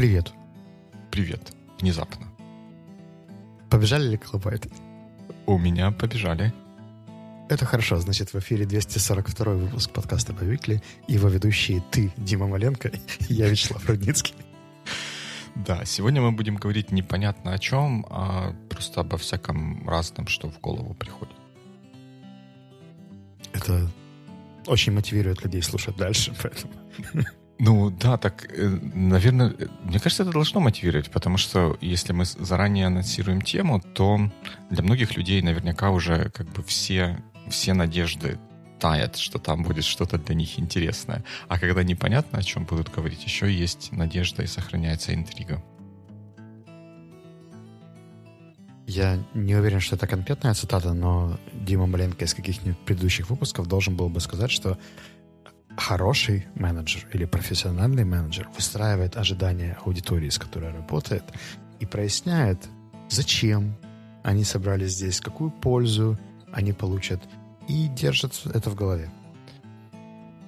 Привет. 0.00 0.32
Привет. 1.10 1.52
Внезапно. 1.78 2.26
Побежали 3.68 4.08
ли 4.08 4.16
колобайты? 4.16 4.70
У 5.44 5.58
меня 5.58 5.90
побежали. 5.90 6.54
Это 7.50 7.66
хорошо. 7.66 7.98
Значит, 7.98 8.32
в 8.32 8.38
эфире 8.38 8.64
242 8.64 9.52
выпуск 9.52 9.90
подкаста 9.90 10.32
«Повикли». 10.32 10.82
И 11.06 11.12
его 11.12 11.28
ведущие 11.28 11.84
ты, 11.90 12.10
Дима 12.16 12.46
Маленко, 12.46 12.88
и 13.28 13.34
я, 13.34 13.46
Вячеслав 13.50 13.86
Рудницкий. 13.86 14.34
Да, 15.54 15.84
сегодня 15.84 16.22
мы 16.22 16.32
будем 16.32 16.56
говорить 16.56 16.92
непонятно 16.92 17.52
о 17.52 17.58
чем, 17.58 18.06
а 18.08 18.54
просто 18.70 19.02
обо 19.02 19.18
всяком 19.18 19.86
разном, 19.86 20.28
что 20.28 20.50
в 20.50 20.58
голову 20.60 20.94
приходит. 20.94 21.36
Это 23.52 23.86
очень 24.66 24.94
мотивирует 24.94 25.44
людей 25.44 25.60
слушать 25.60 25.98
дальше, 25.98 26.34
поэтому... 26.42 26.72
Ну 27.62 27.90
да, 27.90 28.16
так, 28.16 28.46
э, 28.50 28.68
наверное, 28.94 29.54
мне 29.82 30.00
кажется, 30.00 30.22
это 30.22 30.32
должно 30.32 30.60
мотивировать, 30.60 31.10
потому 31.10 31.36
что 31.36 31.76
если 31.82 32.14
мы 32.14 32.24
заранее 32.24 32.86
анонсируем 32.86 33.42
тему, 33.42 33.82
то 33.82 34.18
для 34.70 34.82
многих 34.82 35.14
людей 35.14 35.42
наверняка 35.42 35.90
уже 35.90 36.30
как 36.30 36.48
бы 36.48 36.62
все, 36.62 37.22
все 37.50 37.74
надежды 37.74 38.38
тает, 38.78 39.16
что 39.16 39.38
там 39.38 39.62
будет 39.62 39.84
что-то 39.84 40.16
для 40.16 40.34
них 40.34 40.58
интересное. 40.58 41.22
А 41.48 41.58
когда 41.58 41.82
непонятно, 41.82 42.38
о 42.38 42.42
чем 42.42 42.64
будут 42.64 42.90
говорить, 42.90 43.24
еще 43.24 43.52
есть 43.52 43.92
надежда 43.92 44.42
и 44.42 44.46
сохраняется 44.46 45.12
интрига. 45.12 45.62
Я 48.86 49.22
не 49.34 49.54
уверен, 49.54 49.80
что 49.80 49.96
это 49.96 50.06
конкретная 50.06 50.54
цитата, 50.54 50.94
но 50.94 51.38
Дима 51.52 51.86
Маленко 51.86 52.24
из 52.24 52.32
каких-нибудь 52.32 52.78
предыдущих 52.86 53.28
выпусков 53.28 53.68
должен 53.68 53.96
был 53.96 54.08
бы 54.08 54.18
сказать, 54.20 54.50
что 54.50 54.78
хороший 55.76 56.46
менеджер 56.54 57.06
или 57.12 57.24
профессиональный 57.24 58.04
менеджер 58.04 58.48
выстраивает 58.54 59.16
ожидания 59.16 59.78
аудитории, 59.84 60.28
с 60.28 60.38
которой 60.38 60.72
работает, 60.72 61.24
и 61.78 61.86
проясняет, 61.86 62.68
зачем 63.08 63.76
они 64.22 64.44
собрались 64.44 64.92
здесь, 64.92 65.20
какую 65.20 65.50
пользу 65.50 66.18
они 66.52 66.72
получат, 66.72 67.22
и 67.68 67.88
держит 67.88 68.32
это 68.52 68.70
в 68.70 68.74
голове. 68.74 69.10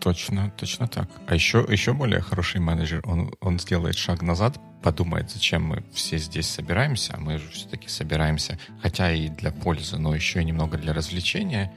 Точно, 0.00 0.52
точно 0.56 0.88
так. 0.88 1.08
А 1.28 1.34
еще, 1.34 1.64
еще 1.68 1.92
более 1.92 2.20
хороший 2.20 2.60
менеджер, 2.60 3.02
он, 3.04 3.32
он 3.40 3.60
сделает 3.60 3.96
шаг 3.96 4.20
назад, 4.20 4.58
подумает, 4.82 5.30
зачем 5.30 5.62
мы 5.62 5.84
все 5.92 6.18
здесь 6.18 6.48
собираемся, 6.48 7.14
а 7.14 7.20
мы 7.20 7.38
же 7.38 7.48
все-таки 7.50 7.88
собираемся, 7.88 8.58
хотя 8.82 9.12
и 9.12 9.28
для 9.28 9.52
пользы, 9.52 9.98
но 9.98 10.12
еще 10.12 10.42
и 10.42 10.44
немного 10.44 10.76
для 10.76 10.92
развлечения, 10.92 11.72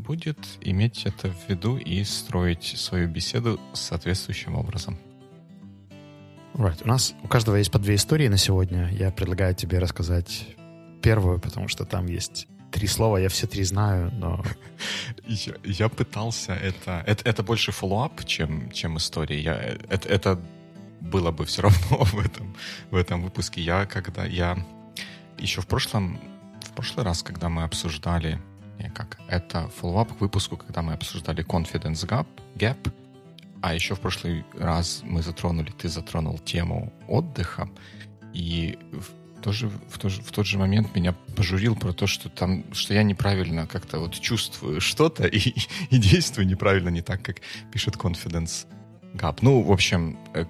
будет 0.00 0.38
иметь 0.60 1.06
это 1.06 1.30
в 1.30 1.48
виду 1.48 1.76
и 1.76 2.02
строить 2.04 2.64
свою 2.64 3.08
беседу 3.08 3.60
соответствующим 3.72 4.56
образом. 4.56 4.98
Right. 6.54 6.82
У 6.84 6.88
нас 6.88 7.14
у 7.22 7.28
каждого 7.28 7.56
есть 7.56 7.70
по 7.70 7.78
две 7.78 7.94
истории 7.94 8.28
на 8.28 8.36
сегодня. 8.36 8.88
Я 8.92 9.10
предлагаю 9.10 9.54
тебе 9.54 9.78
рассказать 9.78 10.46
первую, 11.00 11.38
потому 11.38 11.68
что 11.68 11.84
там 11.84 12.06
есть 12.06 12.48
три 12.70 12.86
слова, 12.86 13.18
я 13.18 13.28
все 13.28 13.46
три 13.46 13.64
знаю, 13.64 14.10
но... 14.12 14.44
Я, 15.26 15.54
я 15.64 15.88
пытался 15.88 16.52
это... 16.52 17.02
Это, 17.06 17.28
это 17.28 17.42
больше 17.42 17.72
follow-up, 17.72 18.24
чем, 18.24 18.70
чем 18.72 18.96
история. 18.96 19.40
Я, 19.40 19.54
это, 19.88 20.08
это 20.08 20.40
было 21.00 21.30
бы 21.30 21.44
все 21.44 21.62
равно 21.62 22.04
в 22.04 22.18
этом, 22.18 22.56
в 22.90 22.96
этом 22.96 23.22
выпуске. 23.22 23.60
Я 23.60 23.86
когда... 23.86 24.24
Я 24.24 24.58
еще 25.38 25.60
в 25.60 25.66
прошлом... 25.66 26.18
В 26.62 26.72
прошлый 26.72 27.04
раз, 27.04 27.22
когда 27.22 27.48
мы 27.48 27.62
обсуждали 27.62 28.40
как 28.88 29.18
это 29.28 29.68
follow-up 29.68 30.16
к 30.16 30.20
выпуску, 30.20 30.56
когда 30.56 30.82
мы 30.82 30.94
обсуждали 30.94 31.44
confidence 31.44 32.06
gap, 32.06 32.26
gap, 32.56 32.92
а 33.60 33.74
еще 33.74 33.94
в 33.94 34.00
прошлый 34.00 34.44
раз 34.58 35.02
мы 35.04 35.22
затронули, 35.22 35.70
ты 35.70 35.88
затронул 35.88 36.38
тему 36.38 36.92
отдыха, 37.08 37.68
и 38.32 38.78
в, 38.92 39.40
тоже, 39.42 39.68
в, 39.68 39.98
тот 39.98 40.12
же, 40.12 40.22
в 40.22 40.32
тот 40.32 40.46
же 40.46 40.58
момент 40.58 40.94
меня 40.94 41.12
пожурил 41.36 41.76
про 41.76 41.92
то, 41.92 42.06
что 42.06 42.28
там, 42.28 42.64
что 42.72 42.94
я 42.94 43.02
неправильно 43.02 43.66
как-то 43.66 43.98
вот 43.98 44.18
чувствую 44.18 44.80
что-то 44.80 45.26
и, 45.26 45.38
и 45.90 45.98
действую 45.98 46.46
неправильно, 46.46 46.88
не 46.88 47.02
так, 47.02 47.22
как 47.22 47.36
пишет 47.72 47.96
confidence 47.96 48.66
gap. 49.14 49.38
Ну, 49.42 49.62
в 49.62 49.72
общем, 49.72 50.18
э, 50.34 50.46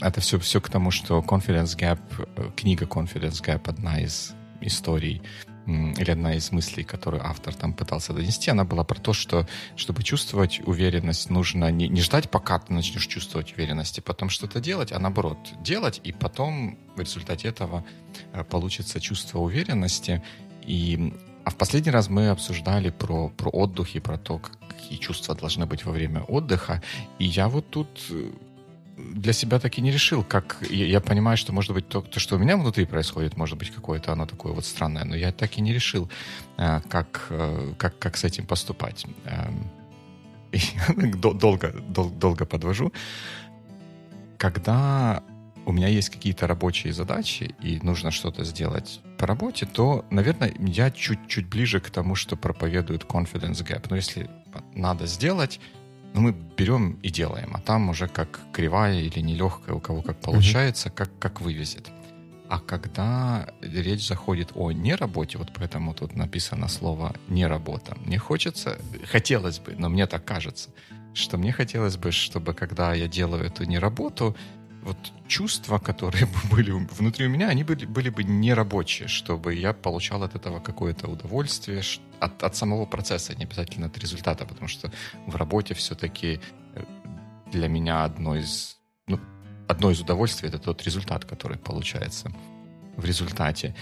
это 0.00 0.20
все, 0.20 0.38
все 0.38 0.60
к 0.60 0.68
тому, 0.68 0.90
что 0.90 1.20
Confidence 1.20 1.76
Gap, 1.78 1.98
э, 2.36 2.50
книга 2.56 2.86
Confidence 2.86 3.42
Gap 3.42 3.68
одна 3.68 4.00
из 4.00 4.34
историй 4.60 5.22
или 5.66 6.10
одна 6.10 6.34
из 6.34 6.50
мыслей, 6.50 6.82
которую 6.84 7.24
автор 7.24 7.54
там 7.54 7.72
пытался 7.72 8.12
донести, 8.12 8.50
она 8.50 8.64
была 8.64 8.84
про 8.84 8.98
то, 8.98 9.12
что 9.12 9.46
чтобы 9.76 10.02
чувствовать 10.02 10.60
уверенность, 10.66 11.30
нужно 11.30 11.70
не, 11.70 11.88
не 11.88 12.00
ждать, 12.00 12.30
пока 12.30 12.58
ты 12.58 12.72
начнешь 12.72 13.06
чувствовать 13.06 13.52
уверенность, 13.54 13.98
и 13.98 14.00
потом 14.00 14.28
что-то 14.28 14.60
делать, 14.60 14.92
а 14.92 14.98
наоборот, 14.98 15.38
делать, 15.60 16.00
и 16.02 16.12
потом 16.12 16.78
в 16.96 17.00
результате 17.00 17.48
этого 17.48 17.84
э, 18.32 18.44
получится 18.44 19.00
чувство 19.00 19.38
уверенности. 19.38 20.22
И, 20.62 21.14
а 21.44 21.50
в 21.50 21.56
последний 21.56 21.92
раз 21.92 22.08
мы 22.08 22.28
обсуждали 22.28 22.90
про, 22.90 23.28
про 23.28 23.50
отдых 23.50 23.94
и 23.94 24.00
про 24.00 24.18
то, 24.18 24.38
какие 24.38 24.98
чувства 24.98 25.34
должны 25.34 25.66
быть 25.66 25.84
во 25.84 25.92
время 25.92 26.22
отдыха. 26.22 26.82
И 27.18 27.24
я 27.24 27.48
вот 27.48 27.70
тут 27.70 27.88
э, 28.10 28.30
для 29.12 29.32
себя 29.32 29.58
так 29.58 29.78
и 29.78 29.82
не 29.82 29.90
решил, 29.90 30.24
как 30.24 30.58
я, 30.70 30.86
я 30.86 31.00
понимаю, 31.00 31.36
что 31.36 31.52
может 31.52 31.72
быть 31.72 31.88
то, 31.88 32.00
то, 32.00 32.20
что 32.20 32.36
у 32.36 32.38
меня 32.38 32.56
внутри 32.56 32.86
происходит, 32.86 33.36
может 33.36 33.58
быть 33.58 33.70
какое-то 33.70 34.12
оно 34.12 34.26
такое 34.26 34.52
вот 34.52 34.64
странное, 34.64 35.04
но 35.04 35.16
я 35.16 35.32
так 35.32 35.58
и 35.58 35.60
не 35.60 35.72
решил, 35.72 36.08
э, 36.58 36.80
как, 36.88 37.26
э, 37.30 37.74
как, 37.78 37.98
как 37.98 38.16
с 38.16 38.24
этим 38.24 38.46
поступать. 38.46 39.06
Эм, 39.24 39.70
долго, 41.20 41.72
дол, 41.88 42.10
долго 42.10 42.44
подвожу. 42.44 42.92
Когда 44.38 45.22
у 45.64 45.72
меня 45.72 45.88
есть 45.88 46.10
какие-то 46.10 46.46
рабочие 46.46 46.92
задачи 46.92 47.54
и 47.62 47.78
нужно 47.82 48.10
что-то 48.10 48.44
сделать 48.44 49.00
по 49.18 49.26
работе, 49.26 49.66
то, 49.66 50.04
наверное, 50.10 50.52
я 50.58 50.90
чуть-чуть 50.90 51.46
ближе 51.46 51.80
к 51.80 51.90
тому, 51.90 52.14
что 52.14 52.36
проповедует 52.36 53.04
confidence 53.04 53.64
gap. 53.64 53.86
Но 53.90 53.96
если 53.96 54.28
надо 54.74 55.06
сделать, 55.06 55.60
ну, 56.14 56.20
мы 56.20 56.34
берем 56.56 56.98
и 57.02 57.10
делаем, 57.10 57.52
а 57.54 57.60
там 57.60 57.88
уже 57.88 58.08
как 58.08 58.40
кривая 58.52 59.00
или 59.00 59.20
нелегкая, 59.20 59.74
у 59.74 59.80
кого 59.80 60.02
как 60.02 60.20
получается, 60.20 60.88
mm-hmm. 60.88 60.94
как, 60.94 61.18
как 61.18 61.40
вывезет. 61.40 61.90
А 62.48 62.60
когда 62.60 63.48
речь 63.62 64.06
заходит 64.06 64.50
о 64.54 64.72
неработе, 64.72 65.38
вот 65.38 65.52
поэтому 65.54 65.94
тут 65.94 66.14
написано 66.14 66.68
слово 66.68 67.14
«неработа», 67.28 67.96
мне 68.04 68.18
хочется, 68.18 68.78
хотелось 69.10 69.58
бы, 69.58 69.74
но 69.78 69.88
мне 69.88 70.06
так 70.06 70.24
кажется, 70.24 70.68
что 71.14 71.38
мне 71.38 71.52
хотелось 71.52 71.96
бы, 71.96 72.12
чтобы 72.12 72.52
когда 72.52 72.92
я 72.92 73.08
делаю 73.08 73.44
эту 73.44 73.64
неработу, 73.64 74.36
вот 74.82 74.96
чувства, 75.28 75.78
которые 75.78 76.26
были 76.50 76.70
внутри 76.70 77.26
у 77.26 77.28
меня, 77.30 77.48
они 77.48 77.64
были, 77.64 77.86
были 77.86 78.10
бы 78.10 78.24
нерабочие, 78.24 79.08
чтобы 79.08 79.54
я 79.54 79.72
получал 79.72 80.22
от 80.22 80.34
этого 80.34 80.60
какое-то 80.60 81.08
удовольствие 81.08 81.82
от, 82.20 82.42
от 82.42 82.56
самого 82.56 82.86
процесса, 82.86 83.34
не 83.34 83.44
обязательно 83.44 83.86
от 83.86 83.98
результата, 83.98 84.44
потому 84.44 84.68
что 84.68 84.90
в 85.26 85.36
работе 85.36 85.74
все-таки 85.74 86.40
э, 86.74 86.84
для 87.52 87.68
меня 87.68 88.04
одно 88.04 88.36
из, 88.36 88.78
ну, 89.06 89.18
одно 89.68 89.90
из 89.90 90.00
удовольствий 90.00 90.48
это 90.48 90.58
тот 90.58 90.82
результат, 90.82 91.24
который 91.24 91.58
получается 91.58 92.32
в 92.96 93.04
результате 93.04 93.74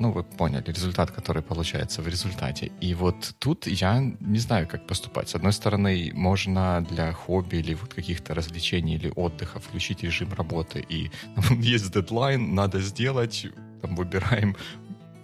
ну, 0.00 0.12
вы 0.12 0.24
поняли, 0.24 0.64
результат, 0.72 1.10
который 1.10 1.42
получается 1.42 2.02
в 2.02 2.08
результате. 2.08 2.72
И 2.80 2.94
вот 2.94 3.34
тут 3.38 3.66
я 3.66 4.00
не 4.20 4.38
знаю, 4.38 4.66
как 4.66 4.86
поступать. 4.86 5.28
С 5.28 5.34
одной 5.34 5.52
стороны, 5.52 6.10
можно 6.14 6.84
для 6.90 7.12
хобби 7.12 7.56
или 7.56 7.74
вот 7.74 7.94
каких-то 7.94 8.34
развлечений 8.34 8.94
или 8.94 9.12
отдыха 9.14 9.60
включить 9.60 10.02
режим 10.02 10.32
работы, 10.32 10.84
и 10.88 11.10
есть 11.50 11.92
дедлайн, 11.92 12.54
надо 12.54 12.80
сделать, 12.80 13.46
там, 13.82 13.94
выбираем 13.94 14.56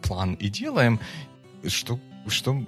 план 0.03 0.35
и 0.35 0.49
делаем, 0.49 1.01
что, 1.67 1.99
что 2.29 2.63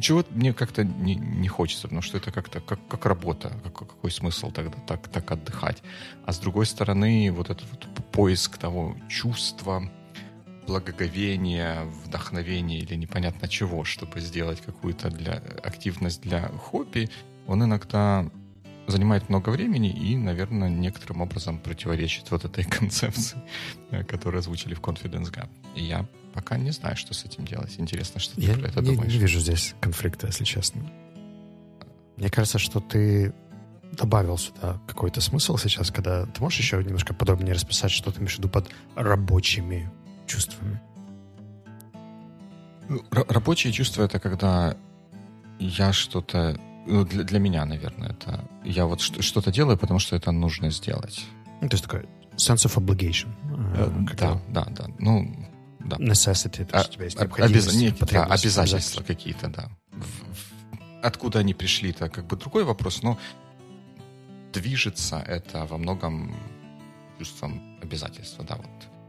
чего 0.00 0.24
мне 0.30 0.52
как-то 0.52 0.84
не, 0.84 1.16
не 1.16 1.48
хочется, 1.48 1.82
потому 1.82 2.02
что 2.02 2.18
это 2.18 2.30
как-то 2.30 2.60
как, 2.60 2.78
как 2.88 3.06
работа, 3.06 3.52
как, 3.64 3.74
какой 3.74 4.10
смысл 4.10 4.52
тогда 4.52 4.78
так, 4.86 5.08
так 5.08 5.30
отдыхать. 5.32 5.82
А 6.24 6.32
с 6.32 6.38
другой 6.38 6.66
стороны, 6.66 7.32
вот 7.32 7.50
этот 7.50 7.66
вот 7.70 7.88
поиск 8.12 8.56
того 8.58 8.96
чувства, 9.08 9.90
благоговения, 10.70 11.82
вдохновения 12.04 12.78
или 12.78 12.94
непонятно 12.94 13.48
чего, 13.48 13.82
чтобы 13.82 14.20
сделать 14.20 14.60
какую-то 14.60 15.10
для, 15.10 15.42
активность 15.64 16.20
для 16.22 16.46
хобби, 16.48 17.10
он 17.48 17.64
иногда 17.64 18.30
занимает 18.86 19.28
много 19.28 19.50
времени 19.50 19.90
и, 19.90 20.16
наверное, 20.16 20.68
некоторым 20.68 21.22
образом 21.22 21.58
противоречит 21.58 22.30
вот 22.30 22.44
этой 22.44 22.62
концепции, 22.78 23.38
которую 24.06 24.38
озвучили 24.38 24.74
в 24.74 24.80
Confidence 24.80 25.32
Gap. 25.32 25.48
И 25.74 25.82
я 25.82 26.06
пока 26.34 26.56
не 26.56 26.70
знаю, 26.70 26.96
что 26.96 27.14
с 27.14 27.24
этим 27.24 27.44
делать. 27.44 27.74
Интересно, 27.78 28.20
что 28.20 28.36
ты 28.36 28.42
я 28.42 28.54
про 28.54 28.68
это 28.68 28.80
не, 28.80 28.90
думаешь. 28.90 29.12
Я 29.12 29.18
не 29.18 29.22
вижу 29.22 29.40
здесь 29.40 29.74
конфликта, 29.80 30.28
если 30.28 30.44
честно. 30.44 30.88
Мне 32.16 32.30
кажется, 32.30 32.60
что 32.60 32.78
ты 32.78 33.34
добавил 33.92 34.38
сюда 34.38 34.80
какой-то 34.86 35.20
смысл 35.20 35.56
сейчас, 35.56 35.90
когда 35.90 36.26
ты 36.26 36.40
можешь 36.40 36.60
еще 36.60 36.76
немножко 36.76 37.12
подробнее 37.12 37.54
расписать, 37.54 37.90
что 37.90 38.12
ты 38.12 38.20
имеешь 38.20 38.36
в 38.36 38.38
виду 38.38 38.48
под 38.48 38.70
рабочими 38.94 39.90
чувствами? 40.30 40.80
Ну, 42.88 43.04
рабочие 43.10 43.72
чувства 43.72 44.04
это 44.04 44.18
когда 44.18 44.76
я 45.58 45.92
что-то 45.92 46.58
ну, 46.86 47.04
для, 47.04 47.24
для 47.24 47.38
меня, 47.38 47.64
наверное, 47.64 48.10
это 48.10 48.44
я 48.64 48.86
вот 48.86 49.00
что-то 49.00 49.52
делаю, 49.52 49.76
потому 49.76 50.00
что 50.00 50.16
это 50.16 50.32
нужно 50.32 50.70
сделать. 50.70 51.24
Ну, 51.60 51.68
то 51.68 51.74
есть 51.74 51.84
такое 51.84 52.06
sense 52.36 52.66
of 52.66 52.76
obligation. 52.76 53.28
Э, 53.76 53.90
да, 54.16 54.40
да, 54.48 54.64
да. 54.70 54.86
Ну, 54.98 55.36
да. 55.80 55.96
Necessity, 55.96 56.64
то 56.64 56.78
есть 56.78 56.86
а, 56.86 56.88
у 56.88 56.92
тебя 56.92 57.04
есть 57.04 57.18
необходимость, 57.18 57.68
обяз... 57.68 57.74
Нет, 57.74 57.98
да, 58.10 58.24
обязательства 58.24 59.02
какие-то, 59.02 59.48
да. 59.48 59.70
Откуда 61.02 61.38
они 61.40 61.54
пришли, 61.54 61.90
это 61.90 62.08
как 62.08 62.26
бы 62.26 62.36
другой 62.36 62.64
вопрос, 62.64 63.02
но 63.02 63.18
движется 64.52 65.18
это 65.26 65.66
во 65.66 65.78
многом 65.78 66.34
чувством 67.18 67.78
обязательства, 67.82 68.44
да, 68.44 68.56
вот. 68.56 68.99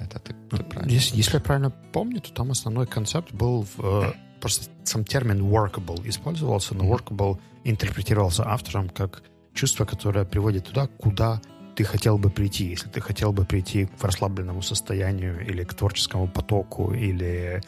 Это 0.00 0.18
ты, 0.18 0.34
ты 0.50 0.62
правильно. 0.62 0.92
Если, 0.92 1.16
если 1.16 1.34
я 1.34 1.40
правильно 1.40 1.70
помню, 1.92 2.20
то 2.20 2.32
там 2.32 2.50
основной 2.50 2.86
концепт 2.86 3.32
был 3.32 3.66
в, 3.76 3.80
э, 3.84 4.12
просто 4.40 4.70
сам 4.84 5.04
термин 5.04 5.42
workable 5.42 6.08
использовался, 6.08 6.74
но 6.74 6.84
workable 6.84 7.38
интерпретировался 7.64 8.44
автором 8.46 8.88
как 8.88 9.22
чувство, 9.54 9.84
которое 9.84 10.24
приводит 10.24 10.66
туда, 10.66 10.86
куда 10.86 11.40
ты 11.76 11.84
хотел 11.84 12.18
бы 12.18 12.30
прийти. 12.30 12.66
Если 12.66 12.88
ты 12.88 13.00
хотел 13.00 13.32
бы 13.32 13.44
прийти 13.44 13.86
к 13.86 14.04
расслабленному 14.04 14.62
состоянию 14.62 15.46
или 15.46 15.64
к 15.64 15.74
творческому 15.74 16.28
потоку 16.28 16.92
или 16.92 17.62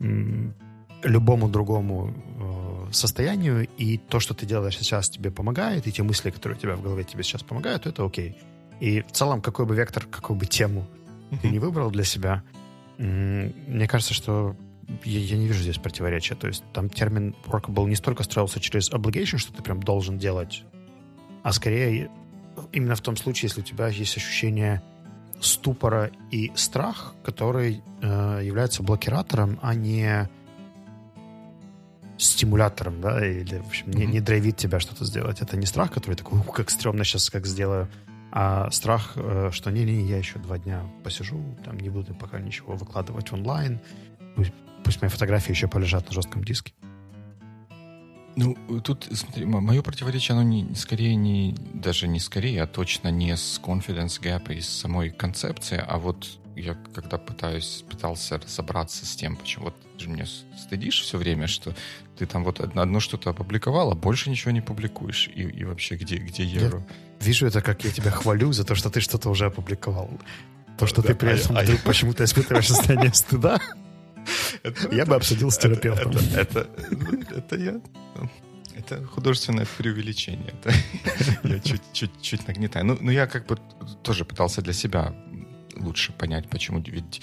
м, 0.00 0.54
любому 1.02 1.48
другому 1.48 2.14
э, 2.38 2.92
состоянию, 2.92 3.68
и 3.76 3.98
то, 3.98 4.20
что 4.20 4.34
ты 4.34 4.46
делаешь 4.46 4.78
сейчас, 4.78 5.08
тебе 5.08 5.30
помогает, 5.30 5.86
и 5.86 5.92
те 5.92 6.02
мысли, 6.02 6.30
которые 6.30 6.58
у 6.58 6.60
тебя 6.60 6.76
в 6.76 6.82
голове 6.82 7.04
тебе 7.04 7.22
сейчас 7.22 7.42
помогают, 7.42 7.82
то 7.82 7.90
это 7.90 8.04
окей. 8.04 8.36
И 8.80 9.00
в 9.02 9.12
целом, 9.12 9.40
какой 9.40 9.66
бы 9.66 9.74
вектор, 9.74 10.06
какую 10.06 10.38
бы 10.38 10.46
тему 10.46 10.86
ты 11.42 11.48
не 11.48 11.58
выбрал 11.58 11.90
для 11.90 12.04
себя, 12.04 12.42
мне 12.98 13.88
кажется, 13.88 14.14
что 14.14 14.56
я, 15.04 15.20
я 15.20 15.36
не 15.36 15.46
вижу 15.46 15.62
здесь 15.62 15.78
противоречия. 15.78 16.34
То 16.34 16.46
есть 16.46 16.64
там 16.72 16.88
термин 16.88 17.34
workable 17.46 17.86
не 17.88 17.96
столько 17.96 18.22
строился 18.22 18.60
через 18.60 18.90
obligation, 18.90 19.38
что 19.38 19.52
ты 19.52 19.62
прям 19.62 19.82
должен 19.82 20.18
делать, 20.18 20.64
а 21.42 21.52
скорее 21.52 22.10
именно 22.72 22.96
в 22.96 23.00
том 23.00 23.16
случае, 23.16 23.48
если 23.48 23.60
у 23.60 23.64
тебя 23.64 23.88
есть 23.88 24.16
ощущение 24.16 24.82
ступора 25.40 26.10
и 26.30 26.50
страх, 26.54 27.14
который 27.22 27.82
э, 28.00 28.40
является 28.42 28.82
блокиратором, 28.82 29.58
а 29.62 29.74
не 29.74 30.28
стимулятором, 32.18 33.02
да, 33.02 33.24
или, 33.26 33.58
в 33.58 33.66
общем, 33.66 33.88
mm-hmm. 33.88 33.96
не, 33.98 34.06
не 34.06 34.20
драйвит 34.20 34.56
тебя 34.56 34.80
что-то 34.80 35.04
сделать. 35.04 35.42
Это 35.42 35.58
не 35.58 35.66
страх, 35.66 35.92
который 35.92 36.14
такой, 36.14 36.40
как 36.54 36.70
стрёмно 36.70 37.04
сейчас, 37.04 37.28
как 37.28 37.46
сделаю, 37.46 37.88
а 38.38 38.70
страх, 38.70 39.12
э, 39.16 39.48
что 39.50 39.70
не-не, 39.70 40.02
я 40.02 40.18
еще 40.18 40.38
два 40.38 40.58
дня 40.58 40.82
посижу, 41.02 41.42
там 41.64 41.80
не 41.80 41.88
буду 41.88 42.14
пока 42.14 42.38
ничего 42.38 42.74
выкладывать 42.74 43.32
онлайн, 43.32 43.80
пусть, 44.34 44.52
пусть 44.84 45.00
мои 45.00 45.08
фотографии 45.08 45.52
еще 45.52 45.68
полежат 45.68 46.06
на 46.06 46.12
жестком 46.12 46.44
диске. 46.44 46.74
Ну, 48.36 48.54
тут, 48.84 49.08
смотри, 49.10 49.46
мое 49.46 49.80
противоречие, 49.80 50.34
оно 50.34 50.42
не, 50.42 50.74
скорее 50.74 51.14
не, 51.14 51.54
даже 51.72 52.08
не 52.08 52.20
скорее, 52.20 52.64
а 52.64 52.66
точно 52.66 53.08
не 53.08 53.34
с 53.34 53.58
confidence 53.58 54.20
gap 54.20 54.52
и 54.52 54.60
с 54.60 54.68
самой 54.68 55.08
концепции, 55.08 55.82
а 55.82 55.96
вот 55.96 56.38
я 56.56 56.74
когда 56.94 57.18
пытаюсь, 57.18 57.84
пытался 57.88 58.38
разобраться 58.38 59.06
с 59.06 59.14
тем, 59.14 59.36
почему 59.36 59.66
вот 59.66 59.74
ты 59.96 60.04
же 60.04 60.10
меня 60.10 60.26
стыдишь 60.58 61.02
все 61.02 61.18
время, 61.18 61.46
что 61.46 61.74
ты 62.18 62.26
там 62.26 62.44
вот 62.44 62.60
одно, 62.60 62.82
одно 62.82 63.00
что-то 63.00 63.30
опубликовал, 63.30 63.92
а 63.92 63.94
больше 63.94 64.30
ничего 64.30 64.50
не 64.50 64.60
публикуешь. 64.60 65.28
И, 65.34 65.42
и 65.42 65.64
вообще, 65.64 65.96
где, 65.96 66.16
где 66.16 66.44
Евро? 66.44 66.78
Я 66.78 67.24
вижу 67.24 67.46
это, 67.46 67.60
как 67.62 67.84
я 67.84 67.90
тебя 67.90 68.10
хвалю 68.10 68.52
за 68.52 68.64
то, 68.64 68.74
что 68.74 68.90
ты 68.90 69.00
что-то 69.00 69.30
уже 69.30 69.46
опубликовал. 69.46 70.10
То, 70.78 70.86
что 70.86 71.02
да, 71.02 71.08
ты 71.08 71.14
при 71.14 71.28
а 71.28 71.32
этом 71.32 71.56
а 71.56 71.62
вдруг 71.62 71.80
почему-то 71.82 72.24
испытываешь 72.24 72.68
состояние 72.68 73.12
стыда, 73.14 73.60
я 74.92 75.06
бы 75.06 75.14
обсудил 75.14 75.50
с 75.50 75.58
терапевтом. 75.58 76.12
Это 76.34 77.56
я... 77.56 77.80
Это 78.76 79.02
художественное 79.06 79.66
преувеличение. 79.78 80.54
Это 80.62 80.74
я 81.48 81.58
чуть-чуть 81.92 82.46
нагнетаю. 82.46 82.84
Ну, 82.84 82.98
ну, 83.00 83.10
я 83.10 83.26
как 83.26 83.46
бы 83.46 83.58
тоже 84.02 84.26
пытался 84.26 84.60
для 84.60 84.74
себя 84.74 85.14
лучше 85.76 86.12
понять, 86.12 86.48
почему. 86.48 86.80
Ведь 86.80 87.22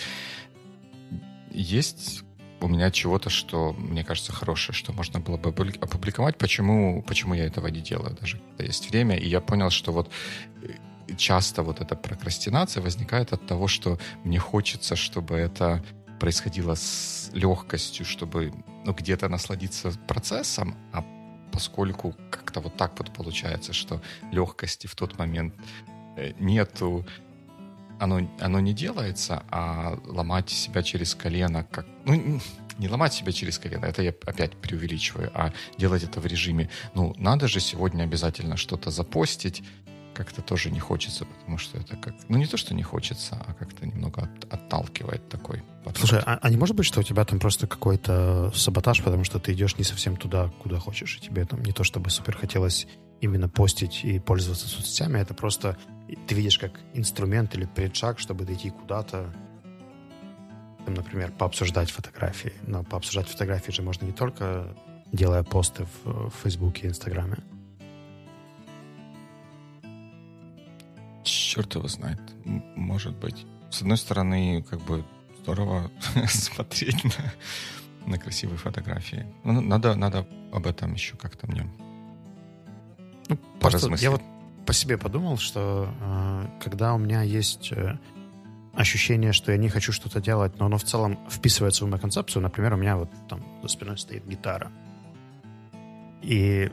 есть 1.52 2.24
у 2.62 2.68
меня 2.68 2.92
чего-то, 2.92 3.30
что 3.30 3.74
мне 3.74 4.04
кажется 4.04 4.32
хорошее, 4.32 4.74
что 4.74 4.94
можно 4.94 5.20
было 5.20 5.38
бы 5.38 5.50
опубликовать. 5.50 6.38
Почему, 6.38 7.04
почему 7.04 7.34
я 7.34 7.46
этого 7.46 7.68
не 7.68 7.82
делаю 7.82 8.16
даже, 8.20 8.38
когда 8.38 8.64
есть 8.64 8.90
время. 8.90 9.18
И 9.18 9.28
я 9.28 9.42
понял, 9.42 9.70
что 9.70 9.92
вот 9.92 10.10
э, 10.62 11.16
часто 11.18 11.64
вот 11.64 11.82
эта 11.82 11.96
прокрастинация 11.96 12.82
возникает 12.82 13.34
от 13.34 13.46
того, 13.46 13.68
что 13.68 14.00
мне 14.24 14.40
хочется, 14.40 14.96
чтобы 14.96 15.36
это 15.36 15.84
происходило 16.20 16.76
с 16.76 17.32
легкостью, 17.34 18.06
чтобы 18.06 18.54
ну, 18.86 18.94
где-то 18.94 19.28
насладиться 19.28 19.92
процессом, 20.08 20.78
а 20.94 21.04
поскольку 21.52 22.16
как-то 22.32 22.62
вот 22.62 22.78
так 22.78 22.98
вот 22.98 23.14
получается, 23.14 23.74
что 23.74 24.02
легкости 24.32 24.88
в 24.88 24.96
тот 24.96 25.18
момент 25.18 25.54
э, 26.16 26.32
нету, 26.40 27.06
оно, 28.04 28.28
оно 28.40 28.60
не 28.60 28.74
делается, 28.74 29.44
а 29.50 29.98
ломать 30.06 30.50
себя 30.50 30.84
через 30.84 31.16
колено, 31.16 31.64
как, 31.72 31.86
ну, 32.06 32.42
не 32.78 32.90
ломать 32.90 33.14
себя 33.14 33.32
через 33.32 33.58
колено, 33.58 33.86
это 33.86 34.02
я 34.02 34.14
опять 34.26 34.58
преувеличиваю, 34.58 35.32
а 35.34 35.54
делать 35.78 36.04
это 36.04 36.20
в 36.20 36.26
режиме, 36.26 36.70
ну, 36.96 37.16
надо 37.18 37.48
же 37.48 37.60
сегодня 37.60 38.04
обязательно 38.04 38.58
что-то 38.58 38.92
запостить, 38.92 39.64
как-то 40.14 40.42
тоже 40.42 40.70
не 40.70 40.80
хочется, 40.80 41.26
потому 41.26 41.58
что 41.58 41.78
это 41.78 41.98
как... 41.98 42.14
Ну, 42.30 42.38
не 42.38 42.46
то, 42.46 42.56
что 42.58 42.76
не 42.76 42.84
хочется, 42.84 43.42
а 43.48 43.54
как-то 43.54 43.86
немного 43.88 44.24
от, 44.24 44.54
отталкивает 44.54 45.28
такой 45.28 45.64
подход. 45.84 45.98
Слушай, 45.98 46.22
а, 46.26 46.38
а 46.40 46.50
не 46.50 46.58
может 46.58 46.76
быть, 46.76 46.86
что 46.86 47.00
у 47.00 47.04
тебя 47.04 47.26
там 47.26 47.40
просто 47.40 47.66
какой-то 47.66 48.52
саботаж, 48.54 49.02
потому 49.04 49.24
что 49.24 49.40
ты 49.40 49.54
идешь 49.54 49.78
не 49.78 49.84
совсем 49.84 50.16
туда, 50.16 50.52
куда 50.62 50.78
хочешь, 50.78 51.18
и 51.18 51.22
тебе 51.22 51.46
там 51.46 51.64
не 51.64 51.72
то, 51.72 51.84
чтобы 51.84 52.12
супер 52.12 52.38
хотелось 52.38 52.88
именно 53.22 53.50
постить 53.50 54.02
и 54.04 54.20
пользоваться 54.20 54.68
соцсетями, 54.68 55.20
это 55.20 55.34
просто 55.34 55.78
ты 56.08 56.36
видишь 56.36 56.58
как 56.58 56.80
инструмент 56.94 57.56
или 57.56 57.66
предшаг, 57.66 58.20
чтобы 58.20 58.46
дойти 58.46 58.70
куда-то, 58.70 59.34
там, 60.86 60.94
например, 60.94 61.32
пообсуждать 61.32 61.92
фотографии. 61.92 62.54
Но 62.68 62.84
пообсуждать 62.84 63.28
фотографии 63.28 63.72
же 63.72 63.82
можно 63.82 64.06
не 64.06 64.12
только 64.12 64.76
делая 65.12 65.44
посты 65.44 65.86
в, 65.86 66.30
в 66.30 66.34
Фейсбуке 66.44 66.88
и 66.88 66.90
Инстаграме. 66.90 67.38
Черт 71.24 71.76
его 71.76 71.88
знает. 71.88 72.20
Может 72.44 73.16
быть. 73.16 73.46
С 73.70 73.82
одной 73.82 73.98
стороны, 73.98 74.64
как 74.70 74.82
бы 74.82 75.06
здорово 75.40 75.90
смотреть 76.28 77.04
на, 77.04 77.34
на 78.06 78.18
красивые 78.18 78.58
фотографии. 78.58 79.26
Ну, 79.44 79.62
надо, 79.62 79.96
надо 79.96 80.28
об 80.52 80.68
этом 80.68 80.94
еще 80.94 81.16
как-то 81.16 81.48
мне 81.48 81.68
ну, 83.30 83.38
поразмыслить. 83.60 84.02
Я 84.02 84.12
вот 84.12 84.22
по 84.66 84.74
себе 84.74 84.98
подумал, 84.98 85.38
что 85.38 85.90
э, 86.00 86.46
когда 86.64 86.94
у 86.94 86.98
меня 86.98 87.22
есть 87.22 87.72
э, 87.72 87.98
ощущение, 88.74 89.34
что 89.34 89.52
я 89.52 89.58
не 89.58 89.70
хочу 89.70 89.92
что-то 89.92 90.22
делать, 90.22 90.58
но 90.60 90.66
оно 90.66 90.78
в 90.78 90.84
целом 90.84 91.20
вписывается 91.30 91.86
в 91.86 91.90
мою 91.90 92.02
концепцию, 92.02 92.42
например, 92.42 92.74
у 92.74 92.78
меня 92.78 92.98
вот 92.98 93.10
там 93.30 93.44
за 93.62 93.68
спиной 93.68 93.98
стоит 93.98 94.26
гитара, 94.26 94.72
и 96.22 96.72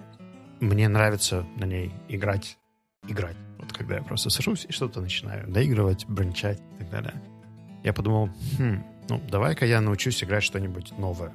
мне 0.60 0.88
нравится 0.88 1.46
на 1.56 1.64
ней 1.64 1.92
играть, 2.08 2.58
играть. 3.08 3.36
Вот 3.58 3.72
когда 3.72 3.96
я 3.96 4.02
просто 4.02 4.30
сажусь 4.30 4.66
и 4.68 4.72
что-то 4.72 5.00
начинаю 5.00 5.48
доигрывать, 5.48 6.06
брончать 6.06 6.60
и 6.76 6.78
так 6.78 6.90
далее. 6.90 7.14
Я 7.82 7.92
подумал, 7.92 8.30
хм, 8.58 8.84
ну, 9.08 9.20
давай-ка 9.28 9.66
я 9.66 9.80
научусь 9.80 10.22
играть 10.22 10.44
что-нибудь 10.44 10.96
новое. 10.98 11.32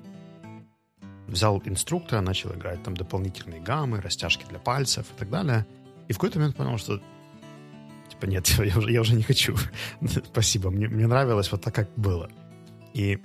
Взял 1.28 1.62
инструктора, 1.66 2.22
начал 2.22 2.54
играть 2.54 2.82
там 2.84 2.96
дополнительные 2.96 3.60
гаммы, 3.60 4.00
растяжки 4.00 4.46
для 4.48 4.60
пальцев 4.60 5.08
и 5.12 5.20
так 5.20 5.30
далее— 5.30 5.66
и 6.08 6.14
в 6.14 6.18
какой-то 6.18 6.40
момент 6.40 6.56
понял, 6.56 6.78
что 6.78 7.02
типа 8.10 8.26
нет, 8.26 8.48
я 8.60 8.78
уже, 8.78 8.92
я 8.92 9.02
уже 9.02 9.16
не 9.16 9.24
хочу. 9.24 9.56
Спасибо, 10.26 10.70
мне, 10.70 10.88
мне 10.88 11.08
нравилось 11.08 11.52
вот 11.52 11.62
так, 11.62 11.74
как 11.74 11.90
было. 11.96 12.30
И 12.94 13.20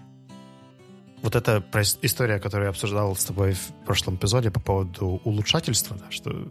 вот 1.22 1.36
эта 1.36 1.64
история, 2.02 2.38
которую 2.38 2.66
я 2.66 2.70
обсуждал 2.70 3.14
с 3.14 3.24
тобой 3.24 3.52
в 3.52 3.72
прошлом 3.84 4.16
эпизоде 4.16 4.50
по 4.50 4.60
поводу 4.60 5.20
улучшательства, 5.24 5.96
да, 5.96 6.10
что 6.10 6.50